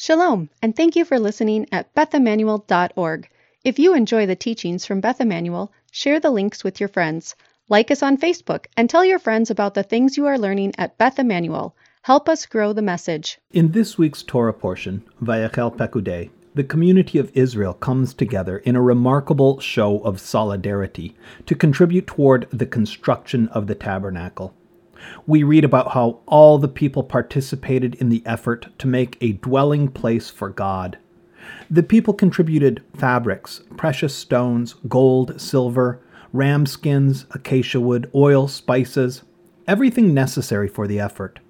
Shalom, 0.00 0.48
and 0.62 0.76
thank 0.76 0.94
you 0.94 1.04
for 1.04 1.18
listening 1.18 1.66
at 1.72 1.92
bethemanuel.org. 1.92 3.28
If 3.64 3.80
you 3.80 3.94
enjoy 3.94 4.26
the 4.26 4.36
teachings 4.36 4.86
from 4.86 5.00
Beth 5.00 5.20
Emanuel, 5.20 5.72
share 5.90 6.20
the 6.20 6.30
links 6.30 6.62
with 6.62 6.78
your 6.78 6.88
friends. 6.88 7.34
Like 7.68 7.90
us 7.90 8.00
on 8.00 8.16
Facebook 8.16 8.66
and 8.76 8.88
tell 8.88 9.04
your 9.04 9.18
friends 9.18 9.50
about 9.50 9.74
the 9.74 9.82
things 9.82 10.16
you 10.16 10.26
are 10.26 10.38
learning 10.38 10.74
at 10.78 10.96
Beth 10.98 11.18
Emanuel. 11.18 11.74
Help 12.02 12.28
us 12.28 12.46
grow 12.46 12.72
the 12.72 12.80
message. 12.80 13.40
In 13.50 13.72
this 13.72 13.98
week's 13.98 14.22
Torah 14.22 14.54
portion, 14.54 15.04
Vayachel 15.20 15.76
Pekudei, 15.76 16.30
the 16.54 16.62
community 16.62 17.18
of 17.18 17.32
Israel 17.34 17.74
comes 17.74 18.14
together 18.14 18.58
in 18.58 18.76
a 18.76 18.80
remarkable 18.80 19.58
show 19.58 19.98
of 20.02 20.20
solidarity 20.20 21.16
to 21.46 21.56
contribute 21.56 22.06
toward 22.06 22.46
the 22.52 22.66
construction 22.66 23.48
of 23.48 23.66
the 23.66 23.74
tabernacle. 23.74 24.54
We 25.26 25.42
read 25.42 25.64
about 25.64 25.92
how 25.92 26.20
all 26.26 26.58
the 26.58 26.68
people 26.68 27.02
participated 27.02 27.94
in 27.96 28.08
the 28.08 28.22
effort 28.26 28.68
to 28.78 28.86
make 28.86 29.16
a 29.20 29.32
dwelling 29.32 29.88
place 29.88 30.30
for 30.30 30.48
God. 30.48 30.98
The 31.70 31.82
people 31.82 32.14
contributed 32.14 32.82
fabrics, 32.96 33.62
precious 33.76 34.14
stones, 34.14 34.74
gold, 34.88 35.40
silver, 35.40 36.00
ram 36.32 36.66
skins, 36.66 37.26
acacia 37.30 37.80
wood, 37.80 38.10
oil, 38.14 38.48
spices, 38.48 39.22
everything 39.66 40.14
necessary 40.14 40.68
for 40.68 40.86
the 40.86 41.00
effort. 41.00 41.40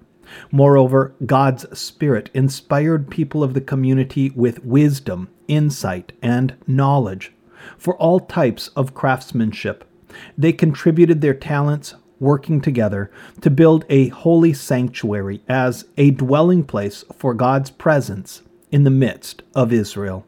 Moreover, 0.51 1.15
God's 1.25 1.65
Spirit 1.77 2.29
inspired 2.33 3.09
people 3.09 3.43
of 3.43 3.53
the 3.53 3.61
community 3.61 4.29
with 4.31 4.63
wisdom, 4.63 5.29
insight, 5.47 6.11
and 6.21 6.55
knowledge 6.67 7.33
for 7.77 7.97
all 7.97 8.19
types 8.19 8.69
of 8.69 8.93
craftsmanship. 8.93 9.83
They 10.37 10.53
contributed 10.53 11.21
their 11.21 11.33
talents, 11.33 11.95
working 12.19 12.61
together 12.61 13.11
to 13.41 13.49
build 13.49 13.85
a 13.89 14.09
holy 14.09 14.53
sanctuary 14.53 15.41
as 15.47 15.85
a 15.97 16.11
dwelling 16.11 16.63
place 16.63 17.03
for 17.15 17.33
God's 17.33 17.71
presence 17.71 18.41
in 18.71 18.83
the 18.83 18.89
midst 18.89 19.43
of 19.55 19.73
Israel. 19.73 20.25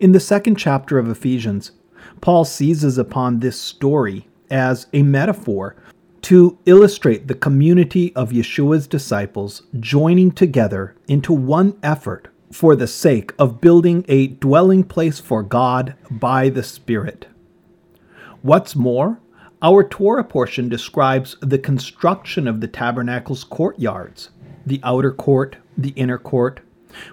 In 0.00 0.12
the 0.12 0.20
second 0.20 0.56
chapter 0.56 0.98
of 0.98 1.08
Ephesians, 1.08 1.72
Paul 2.20 2.44
seizes 2.44 2.98
upon 2.98 3.40
this 3.40 3.60
story 3.60 4.28
as 4.50 4.86
a 4.92 5.02
metaphor 5.02 5.76
to 6.22 6.58
illustrate 6.64 7.28
the 7.28 7.34
community 7.34 8.14
of 8.16 8.30
Yeshua's 8.30 8.86
disciples 8.86 9.62
joining 9.78 10.30
together 10.30 10.96
into 11.06 11.32
one 11.32 11.78
effort 11.82 12.28
for 12.50 12.74
the 12.76 12.86
sake 12.86 13.34
of 13.38 13.60
building 13.60 14.04
a 14.08 14.28
dwelling 14.28 14.84
place 14.84 15.18
for 15.18 15.42
God 15.42 15.96
by 16.10 16.48
the 16.48 16.62
Spirit. 16.62 17.26
What's 18.42 18.76
more, 18.76 19.20
our 19.64 19.82
Torah 19.82 20.22
portion 20.22 20.68
describes 20.68 21.38
the 21.40 21.58
construction 21.58 22.46
of 22.46 22.60
the 22.60 22.68
tabernacle's 22.68 23.44
courtyards 23.44 24.28
the 24.66 24.80
outer 24.82 25.12
court, 25.12 25.56
the 25.76 25.90
inner 25.90 26.16
court, 26.16 26.60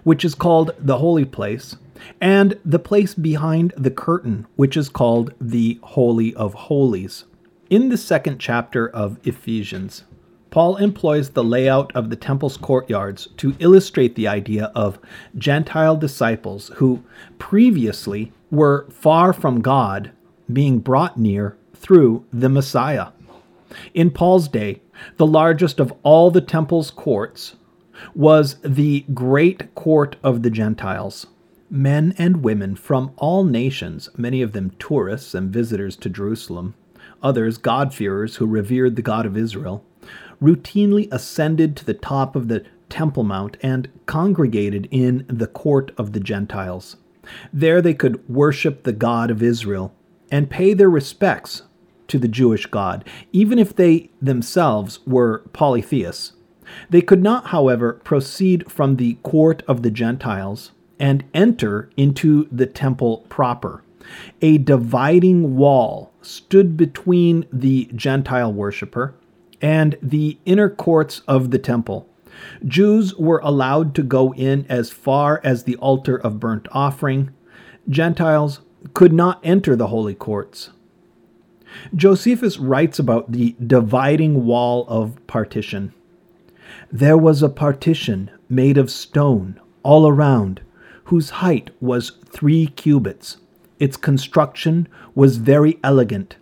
which 0.03 0.23
is 0.23 0.35
called 0.35 0.71
the 0.79 0.97
holy 0.97 1.25
place, 1.25 1.75
and 2.21 2.57
the 2.63 2.79
place 2.79 3.13
behind 3.13 3.73
the 3.75 3.91
curtain, 3.91 4.47
which 4.55 4.77
is 4.77 4.87
called 4.87 5.33
the 5.39 5.77
Holy 5.83 6.33
of 6.35 6.53
Holies. 6.53 7.25
In 7.69 7.89
the 7.89 7.97
second 7.97 8.39
chapter 8.39 8.87
of 8.87 9.19
Ephesians, 9.25 10.03
Paul 10.49 10.77
employs 10.77 11.31
the 11.31 11.43
layout 11.43 11.93
of 11.93 12.09
the 12.09 12.15
temple's 12.15 12.55
courtyards 12.55 13.27
to 13.37 13.55
illustrate 13.59 14.15
the 14.15 14.29
idea 14.29 14.71
of 14.75 14.99
Gentile 15.37 15.97
disciples 15.97 16.71
who 16.75 17.03
previously 17.37 18.31
were 18.49 18.87
far 18.89 19.33
from 19.33 19.61
God 19.61 20.11
being 20.51 20.79
brought 20.79 21.17
near 21.17 21.57
through 21.81 22.25
the 22.31 22.49
Messiah. 22.49 23.07
In 23.93 24.11
Paul's 24.11 24.47
day, 24.47 24.81
the 25.17 25.25
largest 25.25 25.79
of 25.79 25.93
all 26.03 26.29
the 26.29 26.41
temple's 26.41 26.91
courts 26.91 27.55
was 28.13 28.55
the 28.63 29.05
great 29.13 29.73
court 29.75 30.15
of 30.23 30.43
the 30.43 30.49
Gentiles. 30.49 31.27
Men 31.69 32.13
and 32.17 32.43
women 32.43 32.75
from 32.75 33.11
all 33.17 33.43
nations, 33.43 34.09
many 34.17 34.41
of 34.41 34.51
them 34.51 34.71
tourists 34.77 35.33
and 35.33 35.51
visitors 35.51 35.95
to 35.97 36.09
Jerusalem, 36.09 36.75
others 37.23 37.57
God-fearers 37.57 38.35
who 38.37 38.45
revered 38.45 38.95
the 38.95 39.01
God 39.01 39.25
of 39.25 39.37
Israel, 39.37 39.83
routinely 40.41 41.07
ascended 41.11 41.75
to 41.77 41.85
the 41.85 41.93
top 41.93 42.35
of 42.35 42.47
the 42.47 42.65
Temple 42.89 43.23
Mount 43.23 43.57
and 43.61 43.89
congregated 44.05 44.87
in 44.91 45.25
the 45.27 45.47
court 45.47 45.91
of 45.97 46.11
the 46.11 46.19
Gentiles. 46.19 46.97
There 47.53 47.81
they 47.81 47.93
could 47.93 48.27
worship 48.27 48.83
the 48.83 48.91
God 48.93 49.31
of 49.31 49.41
Israel 49.41 49.93
and 50.29 50.49
pay 50.49 50.73
their 50.73 50.89
respects 50.89 51.63
to 52.11 52.19
the 52.19 52.27
Jewish 52.27 52.65
God, 52.67 53.03
even 53.31 53.57
if 53.57 53.75
they 53.75 54.11
themselves 54.21 54.99
were 55.07 55.39
polytheists. 55.53 56.33
They 56.89 57.01
could 57.01 57.23
not, 57.23 57.47
however, 57.47 57.93
proceed 58.03 58.71
from 58.71 58.95
the 58.95 59.15
court 59.23 59.63
of 59.67 59.81
the 59.81 59.91
Gentiles 59.91 60.71
and 60.99 61.23
enter 61.33 61.89
into 61.97 62.47
the 62.51 62.67
temple 62.67 63.25
proper. 63.29 63.83
A 64.41 64.57
dividing 64.57 65.55
wall 65.55 66.11
stood 66.21 66.77
between 66.77 67.45
the 67.51 67.89
Gentile 67.95 68.51
worshiper 68.51 69.15
and 69.61 69.97
the 70.01 70.37
inner 70.45 70.69
courts 70.69 71.21
of 71.27 71.51
the 71.51 71.59
temple. 71.59 72.07
Jews 72.65 73.15
were 73.15 73.39
allowed 73.43 73.95
to 73.95 74.03
go 74.03 74.33
in 74.33 74.65
as 74.67 74.89
far 74.89 75.39
as 75.43 75.63
the 75.63 75.75
altar 75.77 76.17
of 76.17 76.39
burnt 76.39 76.67
offering. 76.71 77.31
Gentiles 77.89 78.61
could 78.93 79.13
not 79.13 79.39
enter 79.43 79.75
the 79.75 79.87
holy 79.87 80.15
courts. 80.15 80.71
Josephus 81.95 82.57
writes 82.57 82.99
about 82.99 83.31
the 83.31 83.55
dividing 83.65 84.45
wall 84.45 84.85
of 84.87 85.15
partition. 85.27 85.93
There 86.91 87.17
was 87.17 87.41
a 87.41 87.49
partition 87.49 88.31
made 88.49 88.77
of 88.77 88.91
stone 88.91 89.59
all 89.83 90.07
around, 90.07 90.61
whose 91.05 91.29
height 91.41 91.71
was 91.79 92.13
three 92.25 92.67
cubits. 92.67 93.37
Its 93.79 93.97
construction 93.97 94.87
was 95.15 95.37
very 95.37 95.79
elegant. 95.83 96.37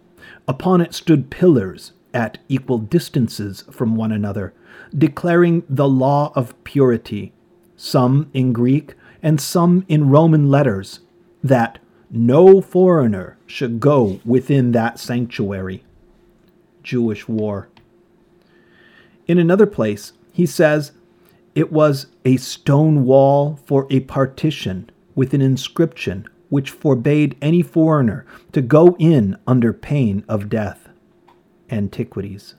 Upon 0.48 0.82
it 0.82 0.94
stood 0.94 1.30
pillars 1.30 1.94
at 2.14 2.38
equal 2.50 2.80
distances 2.80 3.64
from 3.72 3.96
one 3.96 4.12
another, 4.12 4.54
declaring 4.96 5.64
the 5.70 5.88
law 5.88 6.32
of 6.36 6.62
purity, 6.64 7.32
some 7.78 8.30
in 8.34 8.54
Greek 8.54 8.96
and 9.24 9.40
some 9.40 9.86
in 9.88 10.10
Roman 10.10 10.50
letters, 10.50 11.00
that 11.44 11.80
no 12.12 12.62
foreigner 12.62 13.38
should 13.50 13.80
go 13.80 14.20
within 14.24 14.72
that 14.72 15.00
sanctuary. 15.00 15.84
Jewish 16.84 17.28
war. 17.28 17.68
In 19.28 19.38
another 19.38 19.66
place, 19.66 20.14
he 20.32 20.46
says 20.46 20.92
it 21.56 21.72
was 21.72 22.08
a 22.24 22.38
stone 22.38 23.06
wall 23.06 23.60
for 23.66 23.88
a 23.90 24.02
partition 24.02 24.90
with 25.16 25.34
an 25.34 25.42
inscription 25.42 26.26
which 26.50 26.72
forbade 26.72 27.36
any 27.42 27.62
foreigner 27.62 28.26
to 28.52 28.62
go 28.62 28.96
in 29.00 29.38
under 29.46 29.74
pain 29.74 30.24
of 30.28 30.50
death. 30.50 30.90
Antiquities. 31.70 32.56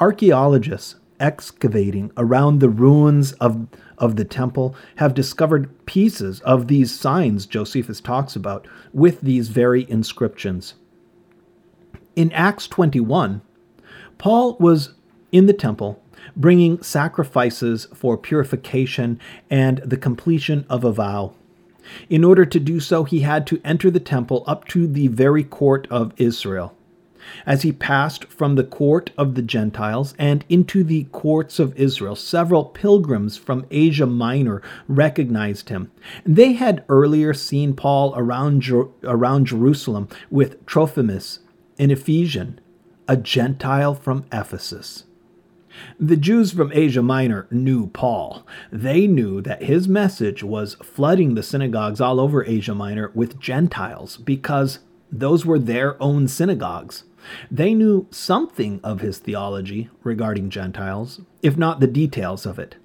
Archaeologists 0.00 0.96
excavating 1.20 2.10
around 2.16 2.58
the 2.58 2.68
ruins 2.68 3.32
of, 3.34 3.66
of 3.96 4.16
the 4.16 4.24
temple 4.24 4.74
have 4.96 5.14
discovered 5.14 5.86
pieces 5.86 6.40
of 6.40 6.68
these 6.68 6.98
signs 6.98 7.46
Josephus 7.46 8.00
talks 8.00 8.36
about 8.36 8.66
with 8.92 9.20
these 9.20 9.48
very 9.48 9.88
inscriptions. 9.90 10.74
In 12.16 12.32
Acts 12.32 12.66
21, 12.66 13.42
Paul 14.18 14.56
was 14.58 14.94
in 15.30 15.46
the 15.46 15.52
temple 15.52 16.02
bringing 16.36 16.82
sacrifices 16.82 17.86
for 17.94 18.16
purification 18.16 19.20
and 19.50 19.78
the 19.78 19.96
completion 19.96 20.64
of 20.68 20.84
a 20.84 20.92
vow. 20.92 21.32
In 22.10 22.24
order 22.24 22.44
to 22.44 22.60
do 22.60 22.80
so, 22.80 23.04
he 23.04 23.20
had 23.20 23.46
to 23.46 23.60
enter 23.64 23.90
the 23.90 24.00
temple 24.00 24.44
up 24.46 24.66
to 24.68 24.86
the 24.86 25.08
very 25.08 25.44
court 25.44 25.86
of 25.90 26.12
Israel. 26.16 26.74
As 27.46 27.62
he 27.62 27.72
passed 27.72 28.24
from 28.26 28.54
the 28.54 28.64
court 28.64 29.10
of 29.16 29.34
the 29.34 29.42
Gentiles 29.42 30.14
and 30.18 30.44
into 30.48 30.84
the 30.84 31.04
courts 31.04 31.58
of 31.58 31.76
Israel, 31.76 32.16
several 32.16 32.64
pilgrims 32.64 33.36
from 33.36 33.66
Asia 33.70 34.06
Minor 34.06 34.62
recognized 34.86 35.68
him. 35.68 35.90
They 36.24 36.52
had 36.52 36.84
earlier 36.88 37.34
seen 37.34 37.74
Paul 37.74 38.14
around, 38.16 38.62
Jer- 38.62 38.88
around 39.04 39.46
Jerusalem 39.46 40.08
with 40.30 40.64
Trophimus, 40.66 41.40
an 41.78 41.90
Ephesian, 41.90 42.60
a 43.06 43.16
Gentile 43.16 43.94
from 43.94 44.24
Ephesus. 44.32 45.04
The 45.98 46.16
Jews 46.16 46.52
from 46.52 46.72
Asia 46.74 47.02
Minor 47.02 47.46
knew 47.50 47.88
Paul. 47.88 48.44
They 48.72 49.06
knew 49.06 49.40
that 49.42 49.62
his 49.62 49.88
message 49.88 50.42
was 50.42 50.74
flooding 50.82 51.34
the 51.34 51.42
synagogues 51.42 52.00
all 52.00 52.18
over 52.18 52.44
Asia 52.44 52.74
Minor 52.74 53.12
with 53.14 53.38
Gentiles 53.38 54.16
because 54.16 54.80
those 55.10 55.46
were 55.46 55.58
their 55.58 56.00
own 56.02 56.28
synagogues. 56.28 57.04
They 57.50 57.74
knew 57.74 58.06
something 58.10 58.80
of 58.82 59.00
his 59.00 59.18
theology 59.18 59.90
regarding 60.02 60.50
Gentiles, 60.50 61.20
if 61.42 61.56
not 61.56 61.80
the 61.80 61.86
details 61.86 62.46
of 62.46 62.58
it. 62.58 62.76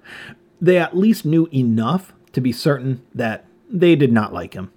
They 0.60 0.78
at 0.78 0.96
least 0.96 1.24
knew 1.24 1.48
enough 1.52 2.12
to 2.32 2.40
be 2.40 2.52
certain 2.52 3.02
that 3.14 3.44
they 3.70 3.96
did 3.96 4.12
not 4.12 4.32
like 4.32 4.54
him. 4.54 4.70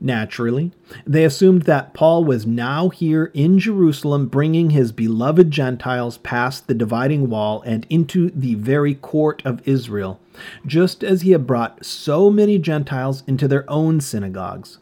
Naturally, 0.00 0.72
they 1.06 1.24
assumed 1.24 1.62
that 1.62 1.94
Paul 1.94 2.24
was 2.24 2.46
now 2.46 2.88
here 2.88 3.30
in 3.34 3.58
Jerusalem 3.58 4.26
bringing 4.26 4.70
his 4.70 4.92
beloved 4.92 5.50
Gentiles 5.50 6.18
past 6.18 6.66
the 6.66 6.74
dividing 6.74 7.28
wall 7.28 7.62
and 7.66 7.86
into 7.90 8.30
the 8.30 8.54
very 8.54 8.94
court 8.94 9.42
of 9.44 9.66
Israel, 9.66 10.20
just 10.66 11.04
as 11.04 11.22
he 11.22 11.32
had 11.32 11.46
brought 11.46 11.84
so 11.84 12.30
many 12.30 12.58
Gentiles 12.58 13.22
into 13.26 13.46
their 13.46 13.68
own 13.70 14.00
synagogues. 14.00 14.78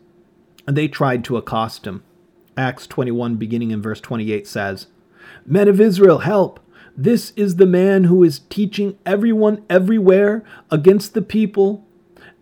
They 0.66 0.88
tried 0.88 1.24
to 1.24 1.36
accost 1.36 1.86
him. 1.86 2.02
Acts 2.58 2.88
21, 2.88 3.36
beginning 3.36 3.70
in 3.70 3.80
verse 3.80 4.00
28, 4.00 4.44
says, 4.44 4.88
Men 5.46 5.68
of 5.68 5.80
Israel, 5.80 6.18
help! 6.18 6.58
This 6.96 7.32
is 7.36 7.54
the 7.54 7.66
man 7.66 8.04
who 8.04 8.24
is 8.24 8.40
teaching 8.50 8.98
everyone 9.06 9.64
everywhere 9.70 10.42
against 10.68 11.14
the 11.14 11.22
people 11.22 11.86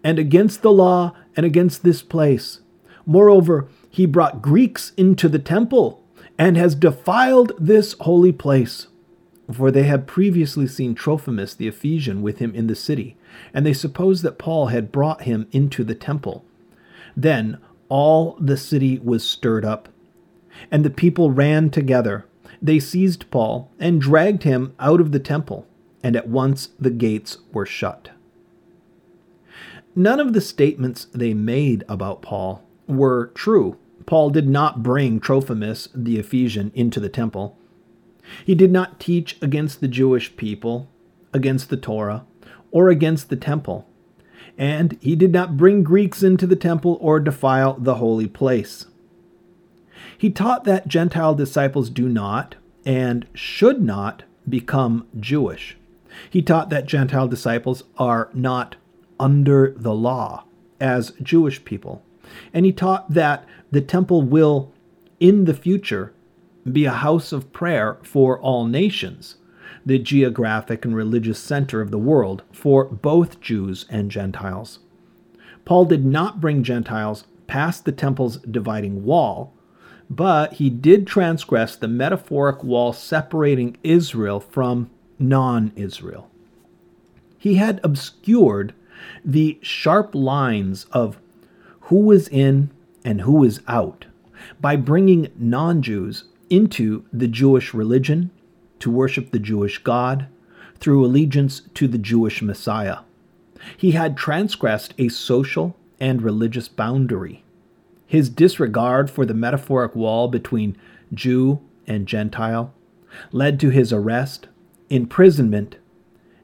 and 0.02 0.18
against 0.18 0.62
the 0.62 0.72
law 0.72 1.14
and 1.36 1.44
against 1.44 1.82
this 1.82 2.00
place. 2.00 2.60
Moreover, 3.04 3.68
he 3.90 4.06
brought 4.06 4.40
Greeks 4.40 4.92
into 4.96 5.28
the 5.28 5.38
temple 5.38 6.02
and 6.38 6.56
has 6.56 6.74
defiled 6.74 7.52
this 7.58 7.92
holy 8.00 8.32
place. 8.32 8.86
For 9.52 9.70
they 9.70 9.82
had 9.82 10.06
previously 10.06 10.66
seen 10.66 10.94
Trophimus 10.94 11.54
the 11.54 11.68
Ephesian 11.68 12.22
with 12.22 12.38
him 12.38 12.54
in 12.54 12.66
the 12.66 12.74
city, 12.74 13.16
and 13.52 13.66
they 13.66 13.74
supposed 13.74 14.22
that 14.22 14.38
Paul 14.38 14.68
had 14.68 14.90
brought 14.90 15.22
him 15.22 15.46
into 15.52 15.84
the 15.84 15.94
temple. 15.94 16.46
Then 17.14 17.58
all 17.90 18.38
the 18.40 18.56
city 18.56 18.98
was 18.98 19.22
stirred 19.22 19.64
up, 19.64 19.90
and 20.70 20.84
the 20.84 20.90
people 20.90 21.30
ran 21.30 21.70
together. 21.70 22.26
They 22.60 22.78
seized 22.78 23.30
Paul 23.30 23.70
and 23.78 24.00
dragged 24.00 24.42
him 24.42 24.74
out 24.78 25.00
of 25.00 25.12
the 25.12 25.20
temple, 25.20 25.66
and 26.02 26.16
at 26.16 26.28
once 26.28 26.70
the 26.78 26.90
gates 26.90 27.38
were 27.52 27.66
shut. 27.66 28.10
None 29.94 30.20
of 30.20 30.32
the 30.32 30.40
statements 30.40 31.06
they 31.06 31.32
made 31.32 31.84
about 31.88 32.22
Paul 32.22 32.62
were 32.86 33.28
true. 33.34 33.78
Paul 34.04 34.30
did 34.30 34.48
not 34.48 34.82
bring 34.82 35.18
Trophimus 35.18 35.88
the 35.94 36.18
Ephesian 36.18 36.70
into 36.74 37.00
the 37.00 37.08
temple. 37.08 37.58
He 38.44 38.54
did 38.54 38.70
not 38.70 39.00
teach 39.00 39.40
against 39.40 39.80
the 39.80 39.88
Jewish 39.88 40.36
people, 40.36 40.88
against 41.32 41.70
the 41.70 41.76
Torah, 41.76 42.24
or 42.70 42.88
against 42.88 43.30
the 43.30 43.36
temple. 43.36 43.88
And 44.58 44.98
he 45.00 45.16
did 45.16 45.32
not 45.32 45.56
bring 45.56 45.82
Greeks 45.82 46.22
into 46.22 46.46
the 46.46 46.56
temple 46.56 46.98
or 47.00 47.18
defile 47.20 47.74
the 47.74 47.96
holy 47.96 48.28
place. 48.28 48.86
He 50.18 50.30
taught 50.30 50.64
that 50.64 50.88
Gentile 50.88 51.34
disciples 51.34 51.90
do 51.90 52.08
not 52.08 52.56
and 52.84 53.26
should 53.34 53.82
not 53.82 54.22
become 54.48 55.06
Jewish. 55.18 55.76
He 56.30 56.42
taught 56.42 56.70
that 56.70 56.86
Gentile 56.86 57.28
disciples 57.28 57.84
are 57.98 58.30
not 58.32 58.76
under 59.18 59.74
the 59.76 59.94
law 59.94 60.44
as 60.80 61.12
Jewish 61.22 61.64
people. 61.64 62.02
And 62.52 62.64
he 62.64 62.72
taught 62.72 63.12
that 63.12 63.46
the 63.70 63.80
temple 63.80 64.22
will, 64.22 64.72
in 65.20 65.44
the 65.44 65.54
future, 65.54 66.12
be 66.70 66.84
a 66.84 66.92
house 66.92 67.32
of 67.32 67.52
prayer 67.52 67.98
for 68.02 68.40
all 68.40 68.66
nations, 68.66 69.36
the 69.84 69.98
geographic 69.98 70.84
and 70.84 70.96
religious 70.96 71.38
center 71.38 71.80
of 71.80 71.90
the 71.90 71.98
world 71.98 72.42
for 72.52 72.84
both 72.84 73.40
Jews 73.40 73.86
and 73.88 74.10
Gentiles. 74.10 74.80
Paul 75.64 75.84
did 75.84 76.04
not 76.04 76.40
bring 76.40 76.62
Gentiles 76.62 77.24
past 77.46 77.84
the 77.84 77.92
temple's 77.92 78.38
dividing 78.38 79.04
wall, 79.04 79.52
but 80.08 80.54
he 80.54 80.70
did 80.70 81.06
transgress 81.06 81.76
the 81.76 81.88
metaphoric 81.88 82.62
wall 82.62 82.92
separating 82.92 83.76
Israel 83.82 84.40
from 84.40 84.90
non 85.18 85.72
Israel. 85.76 86.30
He 87.38 87.56
had 87.56 87.80
obscured 87.82 88.74
the 89.24 89.58
sharp 89.62 90.14
lines 90.14 90.86
of 90.92 91.18
who 91.82 92.10
is 92.10 92.28
in 92.28 92.70
and 93.04 93.20
who 93.22 93.44
is 93.44 93.60
out 93.68 94.06
by 94.60 94.76
bringing 94.76 95.30
non 95.36 95.82
Jews 95.82 96.24
into 96.50 97.04
the 97.12 97.28
Jewish 97.28 97.74
religion 97.74 98.30
to 98.80 98.90
worship 98.90 99.30
the 99.30 99.38
Jewish 99.38 99.78
God 99.78 100.28
through 100.78 101.04
allegiance 101.04 101.62
to 101.74 101.88
the 101.88 101.98
Jewish 101.98 102.42
Messiah. 102.42 102.98
He 103.76 103.92
had 103.92 104.16
transgressed 104.16 104.94
a 104.98 105.08
social 105.08 105.76
and 105.98 106.22
religious 106.22 106.68
boundary. 106.68 107.42
His 108.06 108.30
disregard 108.30 109.10
for 109.10 109.26
the 109.26 109.34
metaphoric 109.34 109.94
wall 109.96 110.28
between 110.28 110.76
Jew 111.12 111.60
and 111.86 112.06
Gentile 112.06 112.72
led 113.32 113.58
to 113.60 113.70
his 113.70 113.92
arrest, 113.92 114.48
imprisonment, 114.90 115.76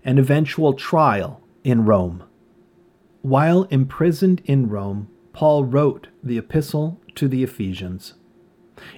and 0.05 0.19
eventual 0.19 0.75
trial 0.75 1.41
in 1.65 1.85
Rome. 1.85 2.25
While 3.23 3.65
imprisoned 3.65 4.43
in 4.45 4.69
Rome, 4.69 5.09
Paul 5.33 5.65
wrote 5.65 6.09
the 6.23 6.39
epistle 6.39 7.01
to 7.15 7.29
the 7.29 7.45
Ephesians. 7.45 8.15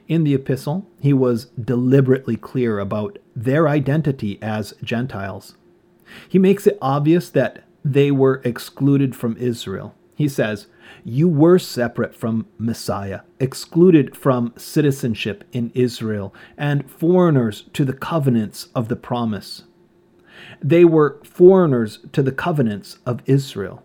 In 0.09 0.25
the 0.25 0.35
epistle, 0.35 0.89
he 1.01 1.13
was 1.13 1.47
deliberately 1.63 2.37
clear 2.37 2.79
about 2.79 3.19
their 3.37 3.69
identity 3.69 4.39
as 4.41 4.75
Gentiles. 4.83 5.57
He 6.29 6.39
makes 6.39 6.67
it 6.67 6.79
obvious 6.81 7.29
that 7.31 7.65
they 7.85 8.11
were 8.11 8.41
excluded 8.45 9.15
from 9.15 9.37
Israel. 9.37 9.95
He 10.15 10.29
says, 10.29 10.67
You 11.05 11.29
were 11.29 11.59
separate 11.59 12.15
from 12.15 12.47
Messiah, 12.59 13.21
excluded 13.41 14.17
from 14.17 14.53
citizenship 14.57 15.45
in 15.53 15.71
Israel, 15.75 16.35
and 16.57 16.89
foreigners 16.91 17.65
to 17.73 17.85
the 17.85 17.93
covenants 17.93 18.69
of 18.75 18.89
the 18.89 18.97
promise. 18.97 19.65
They 20.63 20.85
were 20.85 21.21
foreigners 21.25 22.01
to 22.13 22.23
the 22.23 22.33
covenants 22.33 22.99
of 23.05 23.23
Israel. 23.27 23.83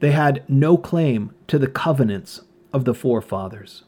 They 0.00 0.12
had 0.12 0.44
no 0.48 0.76
claim 0.76 1.34
to 1.48 1.58
the 1.58 1.66
covenants 1.66 2.42
of 2.72 2.84
the 2.84 2.94
forefathers. 2.94 3.84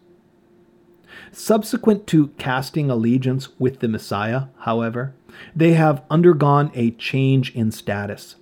Subsequent 1.30 2.06
to 2.08 2.28
casting 2.38 2.90
allegiance 2.90 3.48
with 3.58 3.80
the 3.80 3.88
Messiah, 3.88 4.44
however, 4.60 5.14
they 5.54 5.72
have 5.74 6.02
undergone 6.10 6.70
a 6.74 6.90
change 6.92 7.54
in 7.54 7.70
status. 7.70 8.36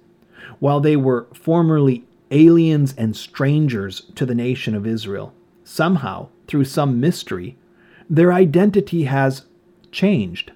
While 0.58 0.80
they 0.80 0.96
were 0.96 1.28
formerly 1.32 2.04
aliens 2.30 2.94
and 2.96 3.16
strangers 3.16 4.02
to 4.14 4.24
the 4.26 4.34
nation 4.34 4.74
of 4.74 4.86
Israel, 4.86 5.34
somehow, 5.64 6.28
through 6.46 6.64
some 6.64 7.00
mystery, 7.00 7.56
their 8.08 8.32
identity 8.32 9.04
has 9.04 9.46
changed. 9.92 10.52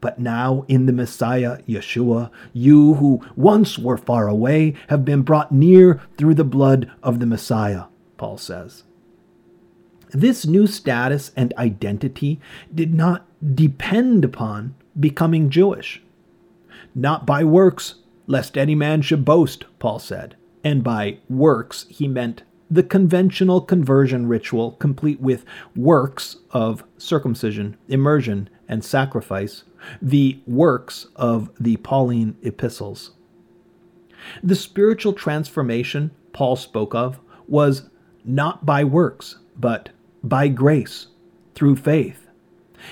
But 0.00 0.18
now 0.18 0.64
in 0.68 0.86
the 0.86 0.92
Messiah, 0.92 1.62
Yeshua, 1.62 2.30
you 2.52 2.94
who 2.94 3.24
once 3.34 3.78
were 3.78 3.96
far 3.96 4.28
away 4.28 4.74
have 4.88 5.04
been 5.04 5.22
brought 5.22 5.52
near 5.52 6.00
through 6.18 6.34
the 6.34 6.44
blood 6.44 6.90
of 7.02 7.18
the 7.18 7.26
Messiah, 7.26 7.84
Paul 8.16 8.38
says. 8.38 8.84
This 10.10 10.46
new 10.46 10.66
status 10.66 11.32
and 11.36 11.52
identity 11.58 12.40
did 12.74 12.94
not 12.94 13.26
depend 13.54 14.24
upon 14.24 14.74
becoming 14.98 15.50
Jewish. 15.50 16.02
Not 16.94 17.26
by 17.26 17.44
works, 17.44 17.96
lest 18.26 18.56
any 18.56 18.74
man 18.74 19.02
should 19.02 19.24
boast, 19.24 19.64
Paul 19.78 19.98
said. 19.98 20.36
And 20.66 20.82
by 20.82 21.18
works, 21.28 21.86
he 21.88 22.08
meant 22.08 22.42
the 22.68 22.82
conventional 22.82 23.60
conversion 23.60 24.26
ritual, 24.26 24.72
complete 24.72 25.20
with 25.20 25.44
works 25.76 26.38
of 26.50 26.82
circumcision, 26.98 27.76
immersion, 27.86 28.50
and 28.66 28.84
sacrifice, 28.84 29.62
the 30.02 30.40
works 30.44 31.06
of 31.14 31.50
the 31.60 31.76
Pauline 31.76 32.36
epistles. 32.42 33.12
The 34.42 34.56
spiritual 34.56 35.12
transformation 35.12 36.10
Paul 36.32 36.56
spoke 36.56 36.96
of 36.96 37.20
was 37.46 37.88
not 38.24 38.66
by 38.66 38.82
works, 38.82 39.36
but 39.56 39.90
by 40.24 40.48
grace, 40.48 41.06
through 41.54 41.76
faith. 41.76 42.26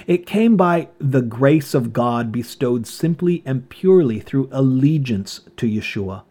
It 0.07 0.27
came 0.27 0.57
by 0.57 0.91
the 1.01 1.23
grace 1.23 1.75
of 1.75 1.93
God 1.93 2.31
bestowed 2.31 2.87
simply 2.87 3.43
and 3.45 3.69
purely 3.69 4.21
through 4.21 4.49
allegiance 4.53 5.41
to 5.57 5.67
Yeshua. 5.67 6.23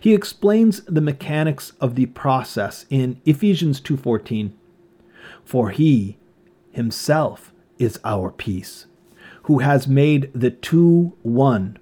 He 0.00 0.14
explains 0.14 0.80
the 0.82 1.00
mechanics 1.00 1.72
of 1.80 1.94
the 1.94 2.06
process 2.06 2.86
in 2.90 3.20
Ephesians 3.24 3.80
2:14. 3.80 4.52
For 5.44 5.70
he 5.70 6.16
himself 6.70 7.52
is 7.78 7.98
our 8.04 8.30
peace, 8.30 8.86
who 9.44 9.58
has 9.58 9.88
made 9.88 10.30
the 10.34 10.50
two 10.50 11.14
one 11.22 11.78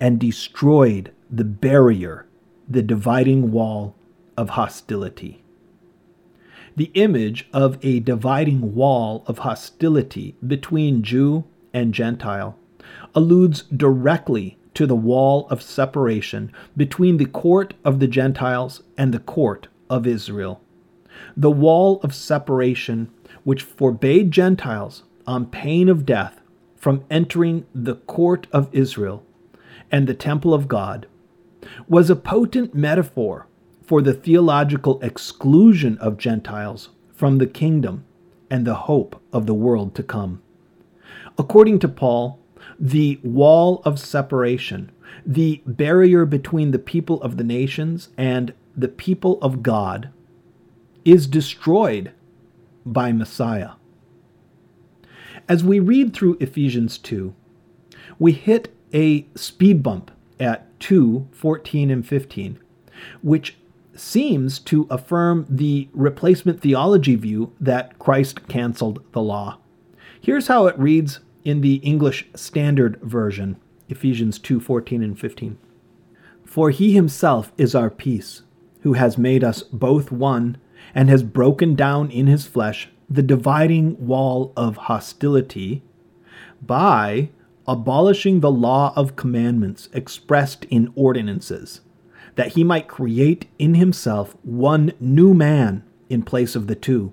and 0.00 0.18
destroyed 0.18 1.10
the 1.30 1.44
barrier, 1.44 2.26
the 2.68 2.82
dividing 2.82 3.52
wall 3.52 3.94
of 4.36 4.50
hostility. 4.50 5.42
The 6.76 6.90
image 6.94 7.48
of 7.52 7.78
a 7.82 8.00
dividing 8.00 8.74
wall 8.74 9.22
of 9.26 9.38
hostility 9.38 10.34
between 10.44 11.02
Jew 11.02 11.44
and 11.72 11.94
Gentile 11.94 12.58
alludes 13.14 13.62
directly 13.62 14.58
to 14.74 14.86
the 14.86 14.96
wall 14.96 15.46
of 15.48 15.62
separation 15.62 16.52
between 16.76 17.16
the 17.16 17.26
court 17.26 17.74
of 17.84 18.00
the 18.00 18.08
Gentiles 18.08 18.82
and 18.98 19.14
the 19.14 19.18
court 19.18 19.68
of 19.88 20.06
Israel. 20.06 20.60
The 21.36 21.50
wall 21.50 22.00
of 22.02 22.14
separation 22.14 23.10
which 23.44 23.62
forbade 23.62 24.30
Gentiles, 24.30 25.04
on 25.26 25.46
pain 25.46 25.88
of 25.88 26.04
death, 26.04 26.40
from 26.76 27.04
entering 27.10 27.66
the 27.74 27.94
court 27.94 28.46
of 28.52 28.68
Israel 28.72 29.24
and 29.90 30.06
the 30.06 30.14
temple 30.14 30.52
of 30.52 30.68
God, 30.68 31.06
was 31.88 32.10
a 32.10 32.16
potent 32.16 32.74
metaphor 32.74 33.46
for 33.86 34.02
the 34.02 34.12
theological 34.12 35.00
exclusion 35.02 35.96
of 35.98 36.18
Gentiles 36.18 36.90
from 37.14 37.38
the 37.38 37.46
kingdom 37.46 38.04
and 38.50 38.66
the 38.66 38.74
hope 38.74 39.20
of 39.32 39.46
the 39.46 39.54
world 39.54 39.94
to 39.94 40.02
come. 40.02 40.42
According 41.38 41.78
to 41.80 41.88
Paul, 41.88 42.38
the 42.78 43.20
wall 43.22 43.82
of 43.84 43.98
separation, 43.98 44.90
the 45.24 45.62
barrier 45.66 46.24
between 46.24 46.70
the 46.70 46.78
people 46.78 47.20
of 47.22 47.36
the 47.36 47.44
nations 47.44 48.08
and 48.16 48.52
the 48.76 48.88
people 48.88 49.38
of 49.40 49.62
God, 49.62 50.10
is 51.04 51.26
destroyed 51.26 52.12
by 52.84 53.12
Messiah. 53.12 53.72
As 55.48 55.62
we 55.62 55.78
read 55.78 56.14
through 56.14 56.38
Ephesians 56.40 56.96
2, 56.98 57.34
we 58.18 58.32
hit 58.32 58.74
a 58.92 59.26
speed 59.34 59.82
bump 59.82 60.10
at 60.40 60.68
2 60.80 61.28
14 61.32 61.90
and 61.90 62.06
15, 62.06 62.58
which 63.22 63.56
seems 63.94 64.58
to 64.58 64.86
affirm 64.90 65.46
the 65.48 65.88
replacement 65.92 66.60
theology 66.60 67.14
view 67.14 67.52
that 67.60 67.98
Christ 67.98 68.48
canceled 68.48 69.02
the 69.12 69.22
law. 69.22 69.58
Here's 70.20 70.48
how 70.48 70.66
it 70.66 70.78
reads 70.78 71.20
in 71.44 71.60
the 71.60 71.76
English 71.76 72.26
Standard 72.34 73.00
Version, 73.02 73.56
Ephesians 73.88 74.38
2 74.38 74.60
14 74.60 75.02
and 75.02 75.18
15. 75.18 75.58
For 76.44 76.70
he 76.70 76.92
himself 76.94 77.52
is 77.58 77.74
our 77.74 77.90
peace, 77.90 78.42
who 78.80 78.94
has 78.94 79.18
made 79.18 79.44
us 79.44 79.62
both 79.62 80.10
one, 80.10 80.56
and 80.94 81.08
has 81.08 81.22
broken 81.22 81.74
down 81.74 82.10
in 82.10 82.26
his 82.26 82.46
flesh 82.46 82.88
the 83.08 83.22
dividing 83.22 84.06
wall 84.06 84.52
of 84.56 84.76
hostility 84.76 85.82
by 86.62 87.30
abolishing 87.66 88.40
the 88.40 88.50
law 88.50 88.92
of 88.96 89.16
commandments 89.16 89.88
expressed 89.92 90.64
in 90.66 90.92
ordinances, 90.94 91.80
that 92.36 92.52
he 92.52 92.64
might 92.64 92.88
create 92.88 93.46
in 93.58 93.74
himself 93.74 94.36
one 94.42 94.92
new 95.00 95.34
man 95.34 95.82
in 96.08 96.22
place 96.22 96.54
of 96.54 96.66
the 96.66 96.74
two, 96.74 97.12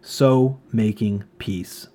so 0.00 0.58
making 0.72 1.24
peace. 1.38 1.88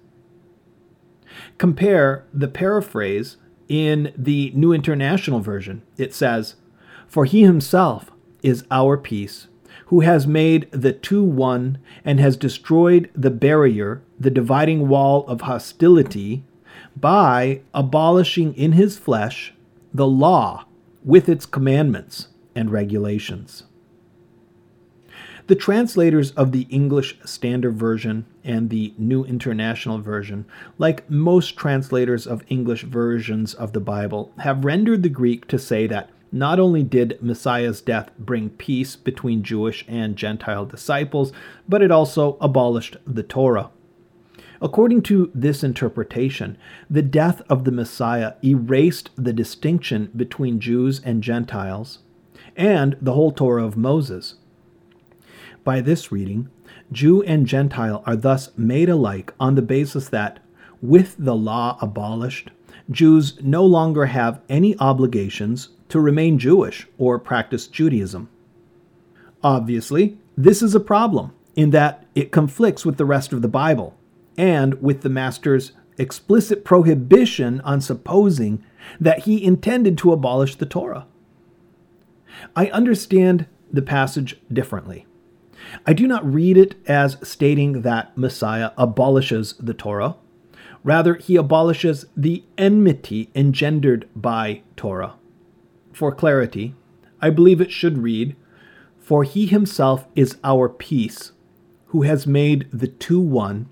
Compare 1.58 2.25
the 2.34 2.48
paraphrase 2.48 3.38
in 3.68 4.13
the 4.18 4.51
New 4.56 4.74
International 4.74 5.39
Version. 5.39 5.82
It 5.98 6.13
says, 6.13 6.56
For 7.08 7.25
he 7.25 7.44
himself 7.44 8.12
is 8.44 8.65
our 8.70 8.98
peace, 8.98 9.48
who 9.88 10.01
has 10.01 10.27
made 10.27 10.72
the 10.72 10.94
two 10.94 11.24
one 11.24 11.77
and 12.04 12.20
has 12.20 12.38
destroyed 12.38 13.10
the 13.15 13.32
barrier, 13.32 14.04
the 14.20 14.32
dividing 14.32 14.88
wall 14.88 15.25
of 15.27 15.42
hostility, 15.42 16.44
by 16.96 17.62
abolishing 17.74 18.54
in 18.56 18.74
his 18.74 18.98
flesh 18.98 19.54
the 19.94 20.08
law 20.08 20.65
with 21.04 21.30
its 21.30 21.46
commandments 21.46 22.30
and 22.56 22.72
regulations. 22.72 23.63
The 25.48 25.56
translators 25.56 26.32
of 26.32 26.51
the 26.51 26.68
English 26.70 27.18
Standard 27.24 27.75
Version 27.75 28.25
and 28.46 28.70
the 28.70 28.94
New 28.98 29.25
International 29.25 30.00
Version, 30.00 30.46
like 30.78 31.10
most 31.10 31.58
translators 31.58 32.25
of 32.25 32.44
English 32.48 32.84
versions 32.84 33.54
of 33.54 33.74
the 33.74 33.80
Bible, 33.80 34.32
have 34.40 34.64
rendered 34.64 35.04
the 35.04 35.10
Greek 35.10 35.48
to 35.48 35.60
say 35.60 35.88
that 35.88 36.10
not 36.32 36.60
only 36.60 36.84
did 36.84 37.18
Messiah's 37.22 37.82
death 37.82 38.12
bring 38.20 38.50
peace 38.50 38.96
between 38.96 39.44
Jewish 39.44 39.86
and 39.88 40.16
Gentile 40.16 40.66
disciples, 40.66 41.32
but 41.68 41.82
it 41.82 41.92
also 41.92 42.38
abolished 42.42 42.98
the 43.06 43.24
Torah. 43.24 43.72
According 44.62 45.02
to 45.04 45.32
this 45.34 45.64
interpretation, 45.64 46.58
the 46.90 47.02
death 47.02 47.42
of 47.50 47.64
the 47.64 47.72
Messiah 47.72 48.34
erased 48.44 49.10
the 49.16 49.34
distinction 49.34 50.12
between 50.16 50.60
Jews 50.60 51.02
and 51.04 51.22
Gentiles 51.22 52.00
and 52.56 52.96
the 53.02 53.14
whole 53.14 53.32
Torah 53.32 53.66
of 53.66 53.78
Moses. 53.78 54.36
By 55.64 55.82
this 55.82 56.12
reading, 56.12 56.50
Jew 56.92 57.24
and 57.24 57.48
Gentile 57.48 58.04
are 58.06 58.15
thus 58.15 58.50
made 58.58 58.89
alike 58.89 59.34
on 59.39 59.56
the 59.56 59.62
basis 59.62 60.10
that, 60.10 60.39
with 60.82 61.15
the 61.18 61.36
law 61.36 61.77
abolished, 61.82 62.51
Jews 62.92 63.39
no 63.42 63.65
longer 63.65 64.06
have 64.08 64.42
any 64.50 64.77
obligations 64.80 65.70
to 65.89 66.00
remain 66.00 66.38
Jewish 66.38 66.88
or 66.98 67.18
practice 67.18 67.68
Judaism. 67.68 68.30
Obviously, 69.44 70.18
this 70.38 70.62
is 70.62 70.75
a 70.75 70.80
problem 70.80 71.34
in 71.56 71.72
that 71.72 72.06
it 72.13 72.32
conflicts 72.32 72.86
with 72.86 72.98
the 72.98 73.06
rest 73.06 73.34
of 73.34 73.42
the 73.42 73.48
Bible 73.48 73.96
and 74.38 74.82
with 74.82 75.01
the 75.01 75.10
Master's 75.10 75.72
explicit 75.98 76.65
prohibition 76.65 77.62
on 77.62 77.82
supposing 77.82 78.63
that 79.00 79.20
he 79.20 79.44
intended 79.44 79.98
to 79.98 80.12
abolish 80.12 80.56
the 80.56 80.65
Torah. 80.65 81.08
I 82.56 82.68
understand 82.68 83.48
the 83.72 83.82
passage 83.82 84.38
differently. 84.51 85.06
I 85.86 85.93
do 85.93 86.07
not 86.07 86.25
read 86.25 86.57
it 86.57 86.75
as 86.88 87.17
stating 87.24 87.81
that 87.81 88.17
Messiah 88.17 88.72
abolishes 88.77 89.53
the 89.60 89.74
Torah. 89.74 90.15
Rather, 90.84 91.15
he 91.15 91.36
abolishes 91.36 92.05
the 92.15 92.43
enmity 92.57 93.29
engendered 93.34 94.07
by 94.15 94.62
Torah. 94.77 95.15
For 95.93 96.13
clarity, 96.13 96.75
I 97.22 97.29
believe 97.29 97.60
it 97.60 97.72
should 97.72 97.98
read, 97.98 98.36
For 99.00 99.24
he 99.24 99.45
himself 99.48 100.05
is 100.15 100.38
our 100.43 100.69
peace, 100.69 101.31
who 101.88 102.03
has 102.03 102.27
made 102.27 102.67
the 102.72 102.88
two 102.88 103.19
one, 103.19 103.67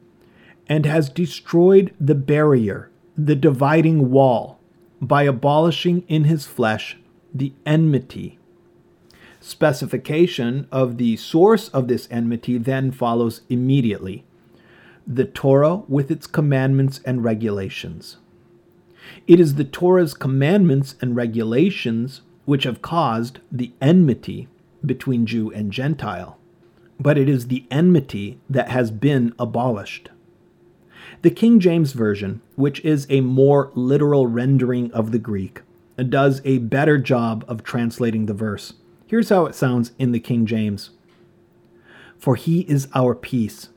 and 0.67 0.85
has 0.85 1.09
destroyed 1.09 1.93
the 1.99 2.15
barrier, 2.15 2.89
the 3.17 3.35
dividing 3.35 4.09
wall, 4.09 4.59
by 5.01 5.23
abolishing 5.23 6.03
in 6.07 6.23
his 6.23 6.45
flesh 6.45 6.97
the 7.33 7.53
enmity 7.65 8.39
specification 9.43 10.67
of 10.71 10.97
the 10.97 11.17
source 11.17 11.67
of 11.69 11.87
this 11.89 12.07
enmity 12.09 12.57
then 12.57 12.91
follows 12.91 13.41
immediately 13.49 14.23
the 15.05 15.25
Torah 15.25 15.83
with 15.89 16.09
its 16.09 16.27
commandments 16.27 17.01
and 17.05 17.25
regulations. 17.25 18.17
It 19.27 19.41
is 19.41 19.55
the 19.55 19.65
Torah's 19.65 20.13
commandments 20.13 20.95
and 21.01 21.13
regulations 21.13 22.21
which 22.45 22.63
have 22.63 22.81
caused 22.81 23.39
the 23.51 23.73
enmity 23.81 24.47
between 24.85 25.25
Jew 25.25 25.51
and 25.51 25.73
Gentile, 25.73 26.37
but 26.97 27.17
it 27.17 27.27
is 27.27 27.47
the 27.47 27.65
enmity 27.69 28.39
that 28.49 28.69
has 28.69 28.91
been 28.91 29.33
abolished. 29.37 30.09
The 31.21 31.31
King 31.31 31.59
James 31.59 31.91
Version, 31.91 32.41
which 32.55 32.79
is 32.85 33.05
a 33.09 33.19
more 33.19 33.71
literal 33.75 34.27
rendering 34.27 34.89
of 34.93 35.11
the 35.11 35.19
Greek, 35.19 35.61
does 35.97 36.41
a 36.45 36.59
better 36.59 36.97
job 36.97 37.43
of 37.47 37.63
translating 37.63 38.25
the 38.25 38.33
verse. 38.33 38.73
Here's 39.13 39.29
how 39.29 39.45
it 39.45 39.53
sounds 39.53 39.91
in 39.99 40.11
the 40.11 40.19
King 40.19 40.47
James 40.47 40.89
For 42.17 42.35
he 42.35 42.61
is 42.61 42.87
our 42.95 43.13
peace, 43.13 43.69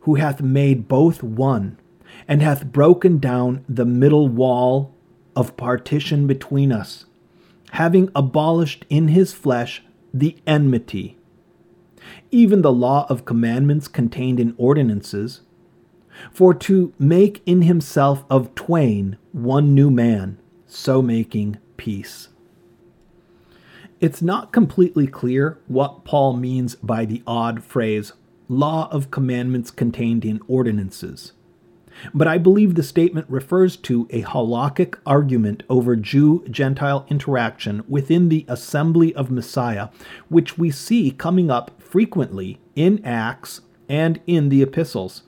who 0.00 0.14
hath 0.14 0.40
made 0.40 0.88
both 0.88 1.22
one, 1.22 1.78
and 2.26 2.40
hath 2.40 2.72
broken 2.72 3.18
down 3.18 3.66
the 3.68 3.84
middle 3.84 4.28
wall 4.28 4.94
of 5.36 5.58
partition 5.58 6.26
between 6.26 6.72
us, 6.72 7.04
having 7.72 8.10
abolished 8.16 8.86
in 8.88 9.08
his 9.08 9.34
flesh 9.34 9.82
the 10.14 10.38
enmity, 10.46 11.18
even 12.30 12.62
the 12.62 12.72
law 12.72 13.06
of 13.10 13.26
commandments 13.26 13.88
contained 13.88 14.40
in 14.40 14.54
ordinances, 14.56 15.42
for 16.32 16.54
to 16.54 16.94
make 16.98 17.42
in 17.44 17.60
himself 17.60 18.24
of 18.30 18.54
twain 18.54 19.18
one 19.32 19.74
new 19.74 19.90
man, 19.90 20.38
so 20.66 21.02
making 21.02 21.58
peace. 21.76 22.30
It's 24.00 24.22
not 24.22 24.52
completely 24.52 25.08
clear 25.08 25.58
what 25.66 26.04
Paul 26.04 26.36
means 26.36 26.76
by 26.76 27.04
the 27.04 27.20
odd 27.26 27.64
phrase, 27.64 28.12
law 28.46 28.88
of 28.92 29.10
commandments 29.10 29.72
contained 29.72 30.24
in 30.24 30.40
ordinances. 30.46 31.32
But 32.14 32.28
I 32.28 32.38
believe 32.38 32.76
the 32.76 32.84
statement 32.84 33.26
refers 33.28 33.76
to 33.78 34.06
a 34.10 34.22
halakhic 34.22 34.98
argument 35.04 35.64
over 35.68 35.96
Jew 35.96 36.44
Gentile 36.48 37.06
interaction 37.08 37.82
within 37.88 38.28
the 38.28 38.44
assembly 38.46 39.12
of 39.16 39.32
Messiah, 39.32 39.88
which 40.28 40.56
we 40.56 40.70
see 40.70 41.10
coming 41.10 41.50
up 41.50 41.72
frequently 41.82 42.60
in 42.76 43.04
Acts 43.04 43.62
and 43.88 44.20
in 44.28 44.48
the 44.48 44.62
epistles. 44.62 45.24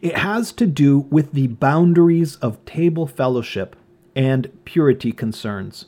It 0.00 0.18
has 0.18 0.52
to 0.52 0.66
do 0.68 1.00
with 1.10 1.32
the 1.32 1.48
boundaries 1.48 2.36
of 2.36 2.64
table 2.64 3.08
fellowship 3.08 3.74
and 4.14 4.48
purity 4.64 5.10
concerns. 5.10 5.86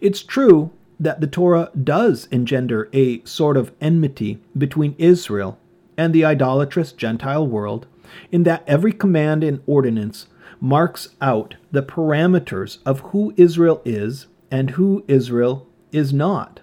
It's 0.00 0.22
true 0.22 0.70
that 0.98 1.20
the 1.20 1.26
Torah 1.26 1.70
does 1.82 2.26
engender 2.30 2.88
a 2.92 3.22
sort 3.24 3.56
of 3.56 3.72
enmity 3.80 4.40
between 4.56 4.94
Israel 4.98 5.58
and 5.96 6.14
the 6.14 6.24
idolatrous 6.24 6.92
Gentile 6.92 7.46
world, 7.46 7.86
in 8.30 8.44
that 8.44 8.64
every 8.66 8.92
command 8.92 9.44
and 9.44 9.60
ordinance 9.66 10.26
marks 10.60 11.10
out 11.20 11.56
the 11.70 11.82
parameters 11.82 12.78
of 12.86 13.00
who 13.00 13.34
Israel 13.36 13.82
is 13.84 14.26
and 14.50 14.70
who 14.70 15.04
Israel 15.08 15.66
is 15.92 16.12
not. 16.12 16.60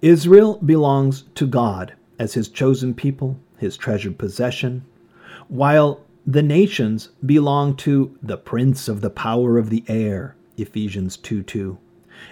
Israel 0.00 0.58
belongs 0.64 1.24
to 1.34 1.46
God 1.46 1.94
as 2.18 2.34
his 2.34 2.48
chosen 2.48 2.94
people, 2.94 3.38
his 3.58 3.76
treasured 3.76 4.18
possession, 4.18 4.84
while 5.48 6.00
the 6.26 6.42
nations 6.42 7.10
belong 7.24 7.76
to 7.76 8.16
the 8.22 8.36
prince 8.36 8.88
of 8.88 9.00
the 9.00 9.10
power 9.10 9.58
of 9.58 9.70
the 9.70 9.84
air, 9.88 10.36
Ephesians 10.56 11.16
2 11.16 11.42
2 11.42 11.78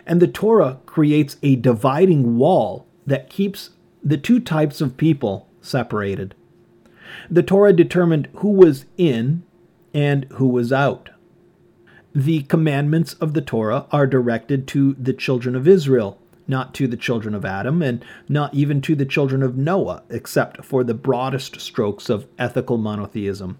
And 0.06 0.20
the 0.20 0.28
Torah 0.28 0.78
creates 0.86 1.36
a 1.42 1.56
dividing 1.56 2.36
wall 2.36 2.86
that 3.06 3.30
keeps 3.30 3.70
the 4.02 4.18
two 4.18 4.40
types 4.40 4.80
of 4.80 4.96
people 4.96 5.48
separated. 5.60 6.34
The 7.30 7.42
Torah 7.42 7.72
determined 7.72 8.28
who 8.36 8.50
was 8.50 8.86
in 8.96 9.42
and 9.92 10.24
who 10.32 10.46
was 10.46 10.72
out. 10.72 11.10
The 12.14 12.42
commandments 12.42 13.14
of 13.14 13.34
the 13.34 13.40
Torah 13.40 13.86
are 13.92 14.06
directed 14.06 14.66
to 14.68 14.94
the 14.94 15.12
children 15.12 15.54
of 15.54 15.68
Israel, 15.68 16.18
not 16.48 16.74
to 16.74 16.88
the 16.88 16.96
children 16.96 17.34
of 17.34 17.44
Adam, 17.44 17.82
and 17.82 18.04
not 18.28 18.52
even 18.54 18.80
to 18.82 18.96
the 18.96 19.04
children 19.04 19.42
of 19.42 19.56
Noah, 19.56 20.02
except 20.10 20.64
for 20.64 20.82
the 20.82 20.94
broadest 20.94 21.60
strokes 21.60 22.08
of 22.08 22.26
ethical 22.38 22.78
monotheism. 22.78 23.58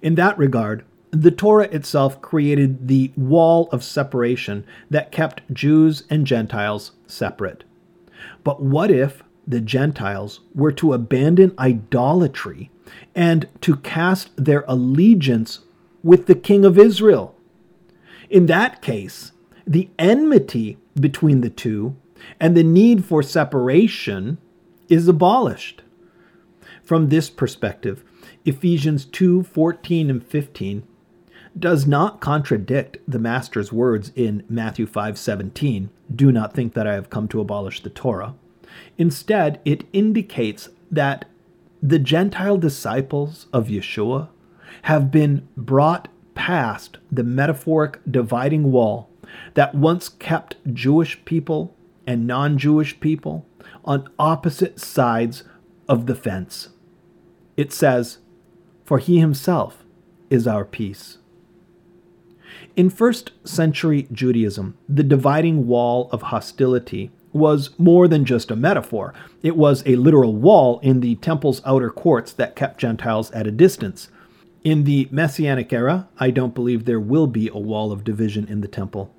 In 0.00 0.14
that 0.14 0.38
regard, 0.38 0.84
the 1.10 1.30
Torah 1.30 1.68
itself 1.72 2.20
created 2.22 2.86
the 2.86 3.12
wall 3.16 3.68
of 3.72 3.82
separation 3.82 4.64
that 4.88 5.10
kept 5.10 5.42
Jews 5.52 6.04
and 6.08 6.26
Gentiles 6.26 6.92
separate. 7.06 7.64
But 8.44 8.62
what 8.62 8.90
if 8.90 9.22
the 9.46 9.60
Gentiles 9.60 10.40
were 10.54 10.72
to 10.72 10.92
abandon 10.92 11.52
idolatry 11.58 12.70
and 13.14 13.48
to 13.62 13.76
cast 13.76 14.30
their 14.36 14.64
allegiance 14.68 15.60
with 16.02 16.26
the 16.26 16.34
King 16.34 16.64
of 16.64 16.78
Israel? 16.78 17.34
In 18.28 18.46
that 18.46 18.80
case, 18.80 19.32
the 19.66 19.90
enmity 19.98 20.78
between 20.98 21.40
the 21.40 21.50
two 21.50 21.96
and 22.38 22.56
the 22.56 22.62
need 22.62 23.04
for 23.04 23.22
separation 23.22 24.38
is 24.88 25.08
abolished. 25.08 25.82
From 26.84 27.08
this 27.08 27.30
perspective, 27.30 28.04
Ephesians 28.44 29.04
2 29.04 29.42
14 29.42 30.10
and 30.10 30.24
15 30.24 30.84
does 31.58 31.86
not 31.86 32.20
contradict 32.20 32.98
the 33.06 33.18
Master's 33.18 33.72
words 33.72 34.12
in 34.14 34.44
Matthew 34.48 34.86
5 34.86 35.18
17, 35.18 35.90
Do 36.14 36.32
not 36.32 36.54
think 36.54 36.74
that 36.74 36.86
I 36.86 36.94
have 36.94 37.10
come 37.10 37.28
to 37.28 37.40
abolish 37.40 37.82
the 37.82 37.90
Torah. 37.90 38.34
Instead, 38.98 39.60
it 39.64 39.84
indicates 39.92 40.68
that 40.90 41.26
the 41.82 41.98
Gentile 41.98 42.56
disciples 42.56 43.46
of 43.52 43.68
Yeshua 43.68 44.28
have 44.82 45.10
been 45.10 45.48
brought 45.56 46.08
past 46.34 46.98
the 47.10 47.24
metaphoric 47.24 47.98
dividing 48.08 48.70
wall 48.70 49.10
that 49.54 49.74
once 49.74 50.08
kept 50.08 50.56
Jewish 50.72 51.24
people 51.24 51.74
and 52.06 52.26
non 52.26 52.58
Jewish 52.58 52.98
people 53.00 53.46
on 53.84 54.08
opposite 54.18 54.80
sides 54.80 55.44
of 55.88 56.06
the 56.06 56.14
fence. 56.14 56.70
It 57.56 57.72
says, 57.72 58.18
For 58.84 58.98
he 58.98 59.20
himself 59.20 59.84
is 60.28 60.46
our 60.46 60.64
peace. 60.64 61.18
In 62.80 62.88
first 62.88 63.32
century 63.44 64.08
Judaism, 64.10 64.74
the 64.88 65.02
dividing 65.02 65.66
wall 65.66 66.08
of 66.12 66.22
hostility 66.22 67.10
was 67.30 67.78
more 67.78 68.08
than 68.08 68.24
just 68.24 68.50
a 68.50 68.56
metaphor. 68.56 69.12
It 69.42 69.54
was 69.54 69.82
a 69.84 69.96
literal 69.96 70.34
wall 70.34 70.78
in 70.78 71.00
the 71.00 71.16
temple's 71.16 71.60
outer 71.66 71.90
courts 71.90 72.32
that 72.32 72.56
kept 72.56 72.80
Gentiles 72.80 73.30
at 73.32 73.46
a 73.46 73.50
distance. 73.50 74.08
In 74.64 74.84
the 74.84 75.08
Messianic 75.10 75.70
era, 75.74 76.08
I 76.18 76.30
don't 76.30 76.54
believe 76.54 76.86
there 76.86 76.98
will 76.98 77.26
be 77.26 77.48
a 77.48 77.58
wall 77.58 77.92
of 77.92 78.02
division 78.02 78.48
in 78.48 78.62
the 78.62 78.66
temple. 78.66 79.14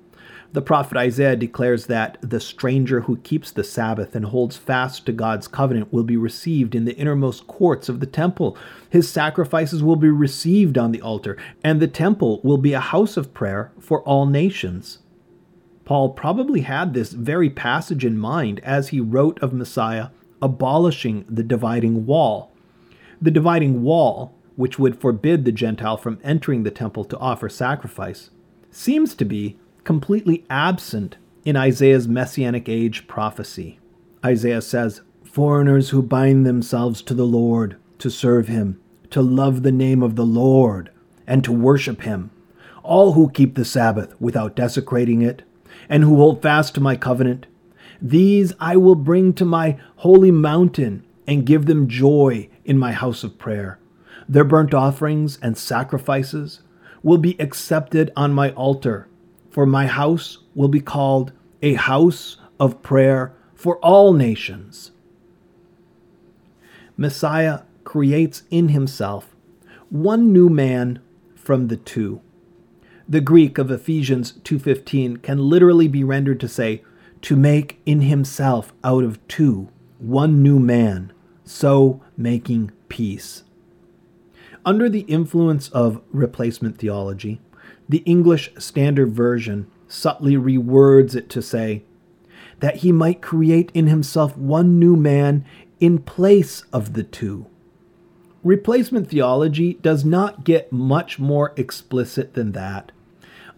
The 0.52 0.60
prophet 0.60 0.98
Isaiah 0.98 1.34
declares 1.34 1.86
that 1.86 2.18
the 2.20 2.38
stranger 2.38 3.02
who 3.02 3.16
keeps 3.16 3.50
the 3.50 3.64
Sabbath 3.64 4.14
and 4.14 4.26
holds 4.26 4.58
fast 4.58 5.06
to 5.06 5.12
God's 5.12 5.48
covenant 5.48 5.90
will 5.90 6.04
be 6.04 6.18
received 6.18 6.74
in 6.74 6.84
the 6.84 6.94
innermost 6.96 7.46
courts 7.46 7.88
of 7.88 8.00
the 8.00 8.06
temple. 8.06 8.58
His 8.90 9.08
sacrifices 9.08 9.82
will 9.82 9.96
be 9.96 10.10
received 10.10 10.76
on 10.76 10.92
the 10.92 11.00
altar, 11.00 11.38
and 11.64 11.80
the 11.80 11.88
temple 11.88 12.42
will 12.44 12.58
be 12.58 12.74
a 12.74 12.80
house 12.80 13.16
of 13.16 13.32
prayer 13.32 13.72
for 13.80 14.02
all 14.02 14.26
nations. 14.26 14.98
Paul 15.86 16.10
probably 16.10 16.60
had 16.60 16.92
this 16.92 17.12
very 17.12 17.48
passage 17.48 18.04
in 18.04 18.18
mind 18.18 18.60
as 18.60 18.88
he 18.88 19.00
wrote 19.00 19.42
of 19.42 19.54
Messiah 19.54 20.08
abolishing 20.42 21.24
the 21.30 21.42
dividing 21.42 22.04
wall. 22.04 22.52
The 23.22 23.30
dividing 23.30 23.82
wall, 23.82 24.34
which 24.56 24.78
would 24.78 25.00
forbid 25.00 25.44
the 25.44 25.52
Gentile 25.52 25.96
from 25.96 26.20
entering 26.22 26.62
the 26.62 26.70
temple 26.70 27.04
to 27.06 27.18
offer 27.18 27.48
sacrifice, 27.48 28.30
seems 28.70 29.14
to 29.14 29.24
be 29.24 29.56
completely 29.84 30.44
absent 30.48 31.16
in 31.44 31.56
Isaiah's 31.56 32.06
messianic 32.06 32.68
age 32.68 33.06
prophecy. 33.06 33.78
Isaiah 34.24 34.62
says, 34.62 35.02
Foreigners 35.24 35.90
who 35.90 36.02
bind 36.02 36.46
themselves 36.46 37.02
to 37.02 37.14
the 37.14 37.26
Lord 37.26 37.76
to 37.98 38.10
serve 38.10 38.48
him, 38.48 38.80
to 39.10 39.22
love 39.22 39.62
the 39.62 39.72
name 39.72 40.02
of 40.02 40.16
the 40.16 40.26
Lord, 40.26 40.90
and 41.26 41.42
to 41.44 41.52
worship 41.52 42.02
him, 42.02 42.30
all 42.82 43.12
who 43.12 43.30
keep 43.30 43.54
the 43.54 43.64
Sabbath 43.64 44.14
without 44.20 44.54
desecrating 44.54 45.22
it, 45.22 45.42
and 45.88 46.04
who 46.04 46.16
hold 46.16 46.42
fast 46.42 46.74
to 46.74 46.80
my 46.80 46.96
covenant, 46.96 47.46
these 48.00 48.52
I 48.60 48.76
will 48.76 48.94
bring 48.94 49.32
to 49.34 49.44
my 49.44 49.78
holy 49.96 50.30
mountain 50.30 51.04
and 51.26 51.46
give 51.46 51.66
them 51.66 51.88
joy 51.88 52.48
in 52.64 52.78
my 52.78 52.92
house 52.92 53.24
of 53.24 53.38
prayer. 53.38 53.78
Their 54.28 54.44
burnt 54.44 54.74
offerings 54.74 55.38
and 55.40 55.56
sacrifices 55.56 56.60
will 57.02 57.18
be 57.18 57.40
accepted 57.40 58.12
on 58.16 58.32
my 58.32 58.50
altar 58.50 59.08
for 59.52 59.66
my 59.66 59.86
house 59.86 60.38
will 60.54 60.68
be 60.68 60.80
called 60.80 61.32
a 61.60 61.74
house 61.74 62.38
of 62.58 62.82
prayer 62.82 63.34
for 63.54 63.76
all 63.76 64.14
nations. 64.14 64.92
Messiah 66.96 67.60
creates 67.84 68.44
in 68.50 68.68
himself 68.68 69.36
one 69.90 70.32
new 70.32 70.48
man 70.48 71.00
from 71.34 71.68
the 71.68 71.76
two. 71.76 72.22
The 73.06 73.20
Greek 73.20 73.58
of 73.58 73.70
Ephesians 73.70 74.32
2:15 74.42 75.18
can 75.18 75.38
literally 75.38 75.86
be 75.86 76.02
rendered 76.02 76.40
to 76.40 76.48
say 76.48 76.82
to 77.20 77.36
make 77.36 77.80
in 77.84 78.00
himself 78.00 78.72
out 78.82 79.04
of 79.04 79.20
two 79.28 79.68
one 79.98 80.42
new 80.42 80.58
man, 80.58 81.12
so 81.44 82.00
making 82.16 82.70
peace. 82.88 83.44
Under 84.64 84.88
the 84.88 85.00
influence 85.02 85.68
of 85.68 86.00
replacement 86.10 86.78
theology, 86.78 87.40
the 87.88 87.98
English 87.98 88.50
Standard 88.58 89.12
Version 89.12 89.70
subtly 89.88 90.36
rewords 90.36 91.14
it 91.14 91.28
to 91.30 91.42
say, 91.42 91.84
that 92.60 92.76
he 92.76 92.92
might 92.92 93.20
create 93.20 93.72
in 93.74 93.88
himself 93.88 94.36
one 94.36 94.78
new 94.78 94.96
man 94.96 95.44
in 95.80 95.98
place 95.98 96.62
of 96.72 96.92
the 96.92 97.02
two. 97.02 97.46
Replacement 98.44 99.10
theology 99.10 99.74
does 99.74 100.04
not 100.04 100.44
get 100.44 100.72
much 100.72 101.18
more 101.18 101.52
explicit 101.56 102.34
than 102.34 102.52
that. 102.52 102.92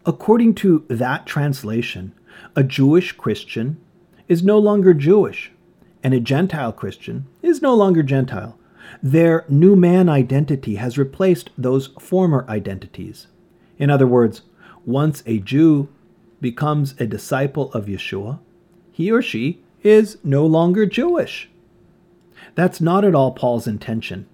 According 0.06 0.54
to 0.56 0.84
that 0.88 1.26
translation, 1.26 2.12
a 2.56 2.62
Jewish 2.62 3.12
Christian 3.12 3.78
is 4.26 4.42
no 4.42 4.58
longer 4.58 4.94
Jewish, 4.94 5.52
and 6.02 6.12
a 6.14 6.20
Gentile 6.20 6.72
Christian 6.72 7.26
is 7.42 7.62
no 7.62 7.74
longer 7.74 8.02
Gentile. 8.02 8.58
Their 9.02 9.44
new 9.48 9.76
man 9.76 10.08
identity 10.08 10.76
has 10.76 10.98
replaced 10.98 11.50
those 11.56 11.88
former 11.98 12.44
identities. 12.48 13.26
In 13.78 13.90
other 13.90 14.06
words, 14.06 14.42
once 14.84 15.22
a 15.26 15.38
Jew 15.38 15.88
becomes 16.40 16.94
a 16.98 17.06
disciple 17.06 17.72
of 17.72 17.86
Yeshua, 17.86 18.38
he 18.92 19.10
or 19.10 19.22
she 19.22 19.62
is 19.82 20.18
no 20.22 20.46
longer 20.46 20.86
Jewish. 20.86 21.50
That's 22.54 22.80
not 22.80 23.04
at 23.04 23.14
all 23.14 23.32
Paul's 23.32 23.66
intention. 23.66 24.26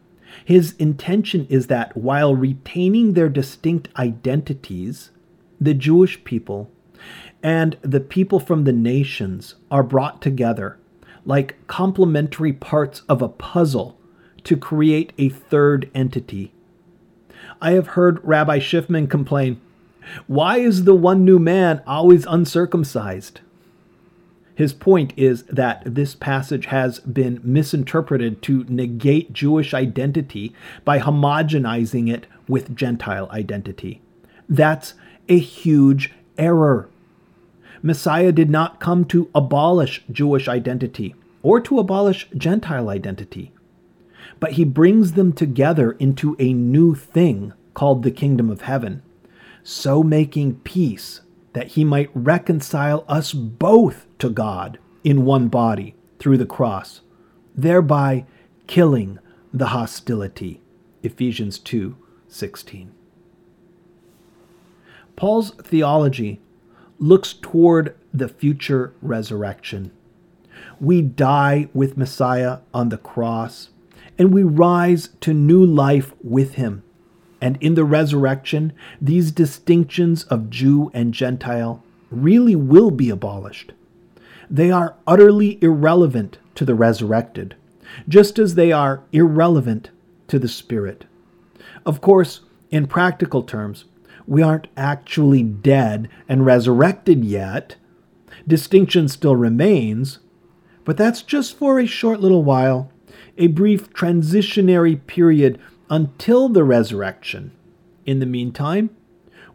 His 0.44 0.74
intention 0.79 1.46
is 1.48 1.66
that 1.68 1.96
while 1.96 2.35
retaining 2.35 3.14
their 3.14 3.29
distinct 3.29 3.88
identities, 3.96 5.11
the 5.61 5.74
Jewish 5.74 6.22
people 6.24 6.70
and 7.42 7.76
the 7.83 8.00
people 8.00 8.38
from 8.38 8.64
the 8.64 8.72
nations 8.72 9.55
are 9.70 9.83
brought 9.83 10.20
together 10.20 10.79
like 11.24 11.66
complementary 11.66 12.53
parts 12.53 13.03
of 13.09 13.22
a 13.22 13.29
puzzle 13.29 13.98
to 14.44 14.57
create 14.57 15.12
a 15.18 15.29
third 15.29 15.90
entity 15.94 16.53
I 17.61 17.73
have 17.73 17.88
heard 17.88 18.25
Rabbi 18.25 18.59
Schiffman 18.59 19.09
complain 19.09 19.61
why 20.27 20.59
is 20.59 20.85
the 20.85 20.94
one 20.94 21.25
new 21.25 21.38
man 21.38 21.83
always 21.87 22.25
uncircumcised? 22.27 23.40
His 24.55 24.73
point 24.73 25.12
is 25.16 25.44
that 25.44 25.83
this 25.87 26.14
passage 26.14 26.66
has 26.66 27.01
been 27.01 27.40
misinterpreted 27.42 28.42
to 28.42 28.64
negate 28.68 29.33
Jewish 29.33 29.73
identity 29.73 30.55
by 30.85 30.99
homogenizing 30.99 32.12
it 32.12 32.27
with 32.49 32.75
Gentile 32.75 33.29
identity. 33.31 34.03
That's 34.49 34.94
a 35.29 35.38
huge 35.38 36.12
error. 36.37 36.88
Messiah 37.83 38.33
did 38.33 38.51
not 38.51 38.81
come 38.81 39.05
to 39.07 39.31
abolish 39.35 40.03
Jewish 40.11 40.49
identity 40.49 41.14
or 41.42 41.61
to 41.61 41.79
abolish 41.79 42.29
Gentile 42.37 42.90
identity 42.90 43.53
but 44.40 44.53
he 44.53 44.64
brings 44.64 45.12
them 45.12 45.33
together 45.33 45.92
into 45.92 46.35
a 46.38 46.53
new 46.53 46.94
thing 46.94 47.53
called 47.74 48.03
the 48.03 48.11
kingdom 48.11 48.50
of 48.50 48.62
heaven, 48.62 49.03
so 49.62 50.03
making 50.03 50.57
peace 50.61 51.20
that 51.53 51.68
he 51.68 51.85
might 51.85 52.11
reconcile 52.14 53.05
us 53.07 53.33
both 53.33 54.07
to 54.18 54.31
God 54.31 54.79
in 55.05 55.24
one 55.24 55.48
body 55.48 55.94
through 56.18 56.38
the 56.38 56.46
cross, 56.46 57.03
thereby 57.55 58.24
killing 58.66 59.18
the 59.53 59.68
hostility. 59.68 60.61
Ephesians 61.03 61.59
2 61.59 61.96
16. 62.29 62.92
Paul's 65.16 65.50
theology 65.57 66.40
looks 66.98 67.33
toward 67.33 67.96
the 68.14 68.29
future 68.29 68.94
resurrection. 69.03 69.90
We 70.79 71.03
die 71.03 71.68
with 71.74 71.96
Messiah 71.96 72.59
on 72.72 72.90
the 72.90 72.98
cross, 72.98 73.70
and 74.18 74.33
we 74.33 74.42
rise 74.42 75.11
to 75.20 75.33
new 75.33 75.64
life 75.64 76.12
with 76.23 76.55
him. 76.55 76.83
And 77.40 77.57
in 77.61 77.75
the 77.75 77.85
resurrection, 77.85 78.73
these 79.01 79.33
distinctions 79.33 80.25
of 80.25 80.51
Jew 80.51 80.90
and 80.92 81.14
Gentile 81.14 81.83
really 82.11 82.55
will 82.57 82.90
be 82.90 83.09
abolished. 83.09 83.73
They 84.51 84.70
are 84.70 84.96
utterly 85.07 85.59
irrelevant 85.62 86.38
to 86.57 86.64
the 86.64 86.75
resurrected, 86.75 87.55
just 88.09 88.38
as 88.38 88.55
they 88.55 88.73
are 88.73 89.03
irrelevant 89.12 89.90
to 90.29 90.38
the 90.38 90.49
Spirit. 90.49 91.07
Of 91.87 92.01
course, 92.01 92.40
in 92.70 92.87
practical 92.87 93.42
terms, 93.42 93.85
we 94.27 94.42
aren't 94.42 94.68
actually 94.77 95.42
dead 95.42 96.09
and 96.29 96.44
resurrected 96.44 97.25
yet. 97.25 97.77
Distinction 98.46 99.09
still 99.09 99.37
remains, 99.37 100.18
but 100.85 100.96
that's 100.96 101.23
just 101.23 101.57
for 101.57 101.79
a 101.79 101.87
short 101.87 102.20
little 102.20 102.44
while, 102.44 102.90
a 103.40 103.48
brief 103.48 103.92
transitionary 103.92 105.05
period 105.07 105.59
until 105.88 106.48
the 106.48 106.62
resurrection. 106.62 107.50
In 108.05 108.20
the 108.20 108.26
meantime, 108.26 108.90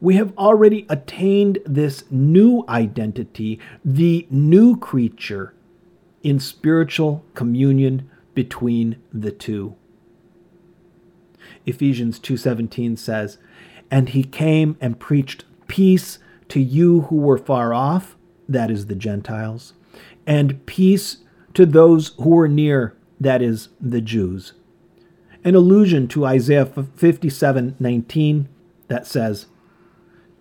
we 0.02 0.16
have 0.16 0.36
already 0.38 0.86
attained 0.90 1.60
this 1.66 2.04
new 2.12 2.66
identity, 2.68 3.60
the 3.86 4.28
new 4.30 4.76
creature, 4.76 5.54
in 6.24 6.40
spiritual 6.40 7.24
communion 7.36 8.10
between 8.34 8.98
the 9.14 9.32
two. 9.32 9.76
Ephesians 11.68 12.18
2:17 12.18 12.98
says, 12.98 13.38
"And 13.92 14.10
he 14.10 14.24
came 14.24 14.76
and 14.82 15.00
preached 15.00 15.46
peace 15.68 16.18
to 16.50 16.60
you 16.60 17.02
who 17.02 17.18
were 17.18 17.38
far 17.38 17.74
off, 17.74 18.18
that 18.50 18.72
is 18.72 18.88
the 18.88 18.96
Gentiles, 18.96 19.74
and 20.26 20.66
peace 20.66 21.18
to 21.54 21.66
those 21.68 22.14
who 22.20 22.30
were 22.32 22.48
near, 22.48 22.95
that 23.20 23.42
is 23.42 23.70
the 23.82 24.02
Jews." 24.02 24.54
An 25.44 25.56
allusion 25.56 26.08
to 26.10 26.26
Isaiah 26.26 26.66
57:19 26.66 28.48
that 28.88 29.06
says, 29.06 29.46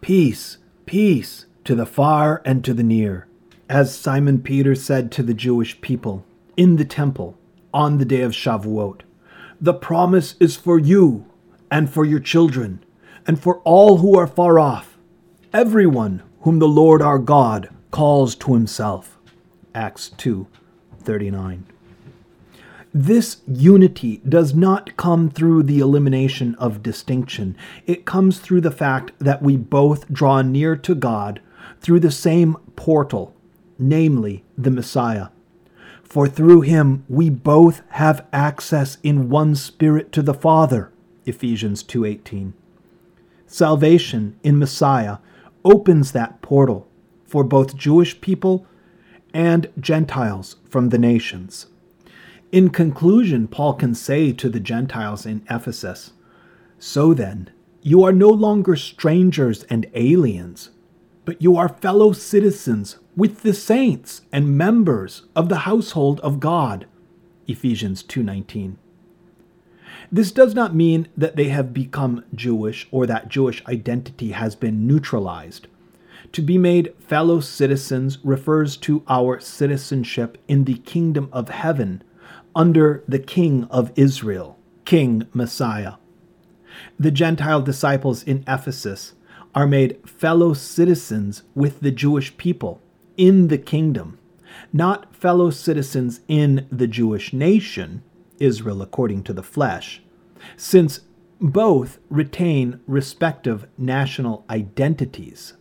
"Peace, 0.00 0.58
peace 0.86 1.46
to 1.64 1.74
the 1.74 1.86
far 1.86 2.42
and 2.44 2.64
to 2.64 2.74
the 2.74 2.82
near." 2.82 3.26
As 3.68 3.94
Simon 3.94 4.40
Peter 4.40 4.74
said 4.74 5.10
to 5.12 5.22
the 5.22 5.34
Jewish 5.34 5.80
people 5.80 6.24
in 6.56 6.76
the 6.76 6.84
temple 6.84 7.36
on 7.72 7.98
the 7.98 8.04
day 8.04 8.20
of 8.20 8.32
Shavuot, 8.32 9.00
the 9.60 9.74
promise 9.74 10.36
is 10.40 10.56
for 10.56 10.78
you 10.78 11.24
and 11.70 11.88
for 11.88 12.04
your 12.04 12.20
children 12.20 12.80
and 13.26 13.38
for 13.38 13.60
all 13.60 13.98
who 13.98 14.16
are 14.18 14.26
far 14.26 14.58
off, 14.58 14.98
everyone 15.52 16.22
whom 16.42 16.58
the 16.58 16.68
Lord 16.68 17.00
our 17.00 17.18
God 17.18 17.70
calls 17.90 18.34
to 18.36 18.52
himself. 18.54 19.18
Acts 19.74 20.10
2:39. 20.18 21.64
This 22.96 23.38
unity 23.48 24.18
does 24.18 24.54
not 24.54 24.96
come 24.96 25.28
through 25.28 25.64
the 25.64 25.80
elimination 25.80 26.54
of 26.60 26.80
distinction. 26.80 27.56
It 27.86 28.04
comes 28.04 28.38
through 28.38 28.60
the 28.60 28.70
fact 28.70 29.10
that 29.18 29.42
we 29.42 29.56
both 29.56 30.12
draw 30.12 30.42
near 30.42 30.76
to 30.76 30.94
God 30.94 31.40
through 31.80 31.98
the 31.98 32.12
same 32.12 32.56
portal, 32.76 33.34
namely 33.80 34.44
the 34.56 34.70
Messiah. 34.70 35.30
For 36.04 36.28
through 36.28 36.60
him 36.60 37.04
we 37.08 37.30
both 37.30 37.82
have 37.88 38.26
access 38.32 38.98
in 39.02 39.28
one 39.28 39.56
spirit 39.56 40.12
to 40.12 40.22
the 40.22 40.32
Father. 40.32 40.92
Ephesians 41.26 41.82
2:18. 41.82 42.52
Salvation 43.48 44.36
in 44.44 44.56
Messiah 44.56 45.18
opens 45.64 46.12
that 46.12 46.40
portal 46.42 46.86
for 47.24 47.42
both 47.42 47.76
Jewish 47.76 48.20
people 48.20 48.66
and 49.32 49.68
Gentiles 49.80 50.56
from 50.68 50.90
the 50.90 50.98
nations. 50.98 51.66
In 52.54 52.70
conclusion, 52.70 53.48
Paul 53.48 53.74
can 53.74 53.96
say 53.96 54.30
to 54.30 54.48
the 54.48 54.60
Gentiles 54.60 55.26
in 55.26 55.44
Ephesus, 55.50 56.12
So 56.78 57.12
then, 57.12 57.50
you 57.82 58.04
are 58.04 58.12
no 58.12 58.28
longer 58.28 58.76
strangers 58.76 59.64
and 59.64 59.90
aliens, 59.92 60.70
but 61.24 61.42
you 61.42 61.56
are 61.56 61.68
fellow 61.68 62.12
citizens 62.12 63.00
with 63.16 63.42
the 63.42 63.54
saints 63.54 64.20
and 64.30 64.56
members 64.56 65.22
of 65.34 65.48
the 65.48 65.66
household 65.66 66.20
of 66.20 66.38
God. 66.38 66.86
Ephesians 67.48 68.04
2:19. 68.04 68.76
This 70.12 70.30
does 70.30 70.54
not 70.54 70.76
mean 70.76 71.08
that 71.16 71.34
they 71.34 71.48
have 71.48 71.74
become 71.74 72.22
Jewish 72.36 72.86
or 72.92 73.04
that 73.04 73.28
Jewish 73.28 73.66
identity 73.66 74.30
has 74.30 74.54
been 74.54 74.86
neutralized. 74.86 75.66
To 76.30 76.40
be 76.40 76.56
made 76.56 76.94
fellow 77.00 77.40
citizens 77.40 78.18
refers 78.22 78.76
to 78.76 79.02
our 79.08 79.40
citizenship 79.40 80.38
in 80.46 80.66
the 80.66 80.74
kingdom 80.74 81.28
of 81.32 81.48
heaven 81.48 82.04
under 82.54 83.02
the 83.08 83.18
King 83.18 83.64
of 83.70 83.92
Israel, 83.96 84.58
King 84.84 85.26
Messiah. 85.32 85.94
The 86.98 87.10
Gentile 87.10 87.62
disciples 87.62 88.22
in 88.22 88.44
Ephesus 88.46 89.14
are 89.54 89.66
made 89.66 89.98
fellow 90.08 90.52
citizens 90.52 91.42
with 91.54 91.80
the 91.80 91.90
Jewish 91.90 92.36
people 92.36 92.80
in 93.16 93.48
the 93.48 93.58
kingdom, 93.58 94.18
not 94.72 95.14
fellow 95.14 95.50
citizens 95.50 96.20
in 96.28 96.66
the 96.70 96.86
Jewish 96.86 97.32
nation, 97.32 98.02
Israel 98.38 98.82
according 98.82 99.22
to 99.24 99.32
the 99.32 99.42
flesh, 99.42 100.02
since 100.56 101.00
both 101.40 101.98
retain 102.08 102.80
respective 102.86 103.66
national 103.78 104.44
identities. 104.50 105.54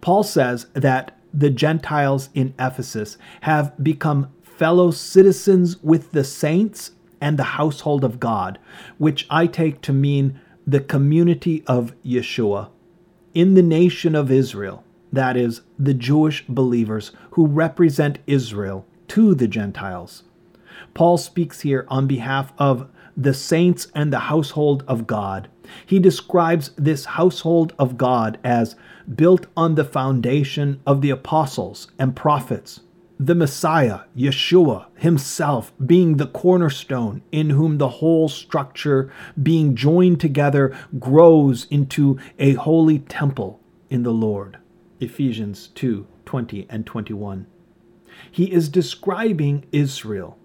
Paul 0.00 0.22
says 0.22 0.66
that 0.74 1.16
the 1.32 1.50
Gentiles 1.50 2.28
in 2.34 2.54
Ephesus 2.58 3.16
have 3.42 3.72
become 3.82 4.32
fellow 4.60 4.90
citizens 4.90 5.82
with 5.82 6.12
the 6.12 6.22
saints 6.22 6.90
and 7.18 7.38
the 7.38 7.56
household 7.56 8.04
of 8.04 8.20
God, 8.20 8.58
which 8.98 9.26
I 9.30 9.46
take 9.46 9.80
to 9.80 9.92
mean 9.94 10.38
the 10.66 10.80
community 10.80 11.64
of 11.66 11.94
Yeshua 12.04 12.68
in 13.32 13.54
the 13.54 13.62
nation 13.62 14.14
of 14.14 14.30
Israel, 14.30 14.84
that 15.10 15.34
is, 15.34 15.62
the 15.78 15.94
Jewish 15.94 16.44
believers 16.46 17.10
who 17.30 17.46
represent 17.46 18.18
Israel 18.26 18.84
to 19.08 19.34
the 19.34 19.48
Gentiles. 19.48 20.24
Paul 20.92 21.16
speaks 21.16 21.62
here 21.62 21.86
on 21.88 22.06
behalf 22.06 22.52
of 22.58 22.86
the 23.16 23.32
saints 23.32 23.86
and 23.94 24.12
the 24.12 24.28
household 24.28 24.84
of 24.86 25.06
God. 25.06 25.48
He 25.86 25.98
describes 25.98 26.72
this 26.76 27.06
household 27.06 27.72
of 27.78 27.96
God 27.96 28.38
as 28.44 28.76
built 29.14 29.46
on 29.56 29.76
the 29.76 29.86
foundation 29.86 30.82
of 30.86 31.00
the 31.00 31.08
apostles 31.08 31.90
and 31.98 32.14
prophets 32.14 32.80
the 33.20 33.34
Messiah, 33.34 34.00
Yeshua 34.16 34.86
himself, 34.96 35.74
being 35.84 36.16
the 36.16 36.26
cornerstone 36.26 37.20
in 37.30 37.50
whom 37.50 37.76
the 37.76 38.00
whole 38.00 38.30
structure, 38.30 39.12
being 39.42 39.76
joined 39.76 40.18
together, 40.18 40.74
grows 40.98 41.66
into 41.66 42.18
a 42.38 42.54
holy 42.54 42.98
temple 42.98 43.60
in 43.90 44.04
the 44.04 44.12
Lord. 44.12 44.56
Ephesians 45.00 45.68
2 45.74 46.06
20 46.24 46.66
and 46.70 46.86
21. 46.86 47.46
He 48.30 48.50
is 48.50 48.70
describing 48.70 49.66
Israel. 49.70 50.38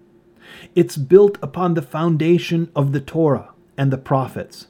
It's 0.74 0.98
built 0.98 1.38
upon 1.40 1.74
the 1.74 1.82
foundation 1.82 2.70
of 2.76 2.92
the 2.92 3.00
Torah 3.00 3.54
and 3.78 3.90
the 3.90 3.96
prophets, 3.96 4.66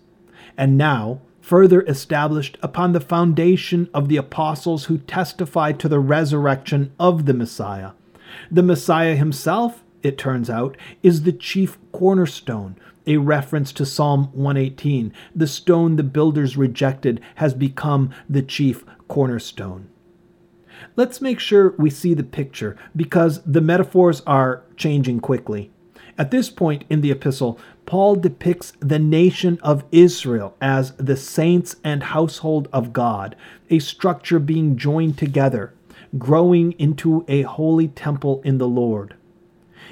and 0.57 0.79
now 0.79 1.23
further 1.47 1.83
established 1.83 2.59
upon 2.61 2.91
the 2.91 2.99
foundation 2.99 3.89
of 3.95 4.09
the 4.09 4.17
apostles 4.17 4.87
who 4.87 4.99
testify 4.99 5.71
to 5.71 5.89
the 5.89 6.01
resurrection 6.01 6.93
of 6.99 7.25
the 7.25 7.33
Messiah. 7.33 7.93
The 8.51 8.65
Messiah 8.65 9.15
himself, 9.15 9.85
it 10.03 10.19
turns 10.19 10.51
out, 10.51 10.77
is 11.05 11.23
the 11.23 11.31
chief 11.31 11.79
cornerstone, 11.93 12.75
a 13.07 13.19
reference 13.19 13.73
to 13.75 13.87
Psalm 13.87 14.25
118. 14.33 15.13
The 15.37 15.47
stone 15.47 15.95
the 15.95 16.03
builders 16.03 16.57
rejected 16.57 17.21
has 17.37 17.55
become 17.55 18.11
the 18.29 18.43
chief 18.43 18.85
cornerstone. 19.07 19.89
Let's 20.97 21.21
make 21.21 21.39
sure 21.39 21.77
we 21.79 21.91
see 21.91 22.13
the 22.13 22.25
picture 22.25 22.77
because 22.97 23.41
the 23.45 23.61
metaphors 23.61 24.21
are 24.27 24.65
changing 24.77 25.21
quickly. 25.21 25.71
At 26.19 26.33
this 26.33 26.51
point 26.51 26.85
in 26.89 27.03
the 27.03 27.11
epistle, 27.13 27.61
Paul 27.87 28.17
depicts 28.17 28.73
the 28.81 28.99
nation 28.99 29.61
of 29.63 29.85
Israel 29.93 30.57
as 30.61 30.93
the 30.97 31.17
saints 31.17 31.77
and 31.85 32.03
household 32.03 32.69
of 32.73 32.93
God, 32.93 33.37
a 33.71 33.79
structure 33.79 34.41
being 34.41 34.77
joined 34.77 35.17
together, 35.17 35.73
growing 36.19 36.73
into 36.73 37.25
a 37.29 37.43
holy 37.43 37.87
temple 37.87 38.43
in 38.45 38.59
the 38.59 38.69
Lord. 38.69 39.15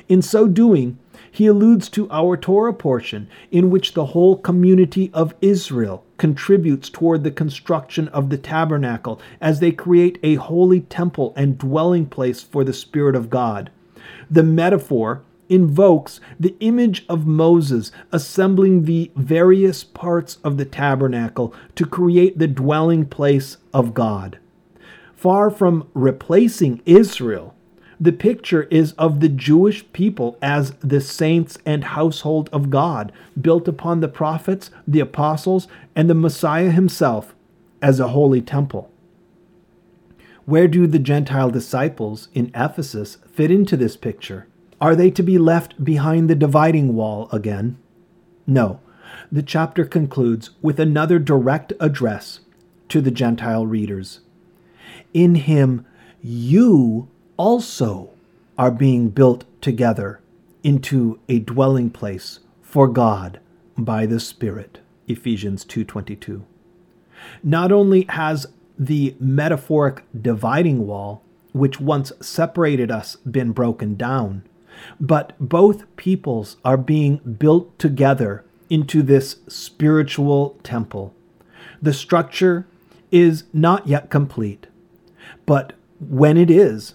In 0.08 0.22
so 0.22 0.48
doing, 0.48 0.98
he 1.30 1.46
alludes 1.46 1.88
to 1.90 2.10
our 2.10 2.36
Torah 2.36 2.74
portion, 2.74 3.28
in 3.52 3.70
which 3.70 3.94
the 3.94 4.06
whole 4.06 4.36
community 4.36 5.10
of 5.14 5.34
Israel 5.40 6.04
contributes 6.18 6.90
toward 6.90 7.22
the 7.22 7.30
construction 7.30 8.08
of 8.08 8.28
the 8.28 8.38
tabernacle 8.38 9.20
as 9.40 9.60
they 9.60 9.70
create 9.70 10.18
a 10.22 10.34
holy 10.34 10.80
temple 10.80 11.32
and 11.36 11.58
dwelling 11.58 12.06
place 12.06 12.42
for 12.42 12.64
the 12.64 12.72
Spirit 12.72 13.14
of 13.14 13.30
God. 13.30 13.70
The 14.28 14.42
metaphor 14.42 15.22
invokes 15.54 16.20
the 16.38 16.56
image 16.60 17.06
of 17.08 17.26
Moses 17.26 17.92
assembling 18.12 18.84
the 18.84 19.10
various 19.16 19.84
parts 19.84 20.38
of 20.42 20.56
the 20.56 20.64
tabernacle 20.64 21.54
to 21.76 21.86
create 21.86 22.38
the 22.38 22.48
dwelling 22.48 23.06
place 23.06 23.56
of 23.72 23.94
God. 23.94 24.38
Far 25.14 25.50
from 25.50 25.88
replacing 25.94 26.82
Israel, 26.84 27.54
the 28.00 28.12
picture 28.12 28.64
is 28.64 28.92
of 28.94 29.20
the 29.20 29.28
Jewish 29.28 29.90
people 29.92 30.36
as 30.42 30.72
the 30.80 31.00
saints 31.00 31.56
and 31.64 31.84
household 31.84 32.50
of 32.52 32.68
God, 32.68 33.12
built 33.40 33.68
upon 33.68 34.00
the 34.00 34.08
prophets, 34.08 34.70
the 34.86 35.00
apostles, 35.00 35.68
and 35.94 36.10
the 36.10 36.14
Messiah 36.14 36.70
himself 36.70 37.34
as 37.80 38.00
a 38.00 38.08
holy 38.08 38.42
temple. 38.42 38.90
Where 40.44 40.68
do 40.68 40.86
the 40.86 40.98
Gentile 40.98 41.50
disciples 41.50 42.28
in 42.34 42.50
Ephesus 42.54 43.16
fit 43.32 43.50
into 43.50 43.76
this 43.76 43.96
picture? 43.96 44.46
Are 44.84 44.94
they 44.94 45.10
to 45.12 45.22
be 45.22 45.38
left 45.38 45.82
behind 45.82 46.28
the 46.28 46.34
dividing 46.34 46.94
wall 46.94 47.30
again? 47.32 47.78
No. 48.46 48.80
The 49.32 49.42
chapter 49.42 49.86
concludes 49.86 50.50
with 50.60 50.78
another 50.78 51.18
direct 51.18 51.72
address 51.80 52.40
to 52.90 53.00
the 53.00 53.10
Gentile 53.10 53.66
readers. 53.66 54.20
In 55.14 55.36
him, 55.36 55.86
you 56.20 57.08
also 57.38 58.10
are 58.58 58.70
being 58.70 59.08
built 59.08 59.46
together 59.62 60.20
into 60.62 61.18
a 61.30 61.38
dwelling 61.38 61.88
place 61.88 62.40
for 62.60 62.86
God 62.86 63.40
by 63.78 64.04
the 64.04 64.20
Spirit. 64.20 64.80
Ephesians 65.08 65.64
2:22. 65.64 66.42
Not 67.42 67.72
only 67.72 68.04
has 68.10 68.48
the 68.78 69.16
metaphoric 69.18 70.04
dividing 70.12 70.86
wall 70.86 71.22
which 71.52 71.80
once 71.80 72.12
separated 72.20 72.90
us 72.90 73.16
been 73.24 73.52
broken 73.52 73.94
down, 73.94 74.42
but 75.00 75.34
both 75.38 75.84
peoples 75.96 76.56
are 76.64 76.76
being 76.76 77.16
built 77.16 77.78
together 77.78 78.44
into 78.70 79.02
this 79.02 79.36
spiritual 79.48 80.58
temple. 80.62 81.14
The 81.80 81.92
structure 81.92 82.66
is 83.10 83.44
not 83.52 83.86
yet 83.86 84.10
complete, 84.10 84.66
but 85.46 85.74
when 86.00 86.36
it 86.36 86.50
is, 86.50 86.94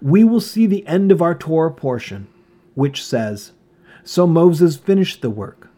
we 0.00 0.24
will 0.24 0.40
see 0.40 0.66
the 0.66 0.86
end 0.86 1.12
of 1.12 1.22
our 1.22 1.34
Torah 1.34 1.72
portion, 1.72 2.28
which 2.74 3.04
says, 3.04 3.52
So 4.04 4.26
Moses 4.26 4.76
finished 4.76 5.22
the 5.22 5.30
work. 5.30 5.68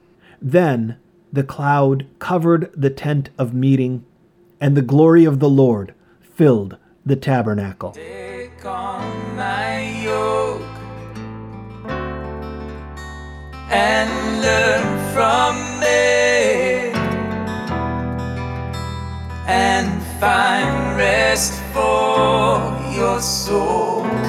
Then 0.41 0.97
the 1.33 1.45
cloud 1.45 2.07
covered 2.19 2.71
the 2.75 2.91
tent 2.91 3.31
of 3.39 3.55
meeting, 3.55 4.05
and 4.61 4.77
the 4.77 4.83
glory 4.83 5.25
of 5.25 5.41
the 5.41 5.49
Lord 5.49 5.95
filled 6.21 6.77
the 7.05 7.17
tabernacle. 7.17 7.95
And 13.73 14.43
learn 14.43 15.13
from 15.15 15.81
me 15.81 16.93
and 19.47 20.03
find 20.21 20.99
rest 20.99 21.55
for 21.73 22.79
your 22.95 23.19
soul. 23.21 24.22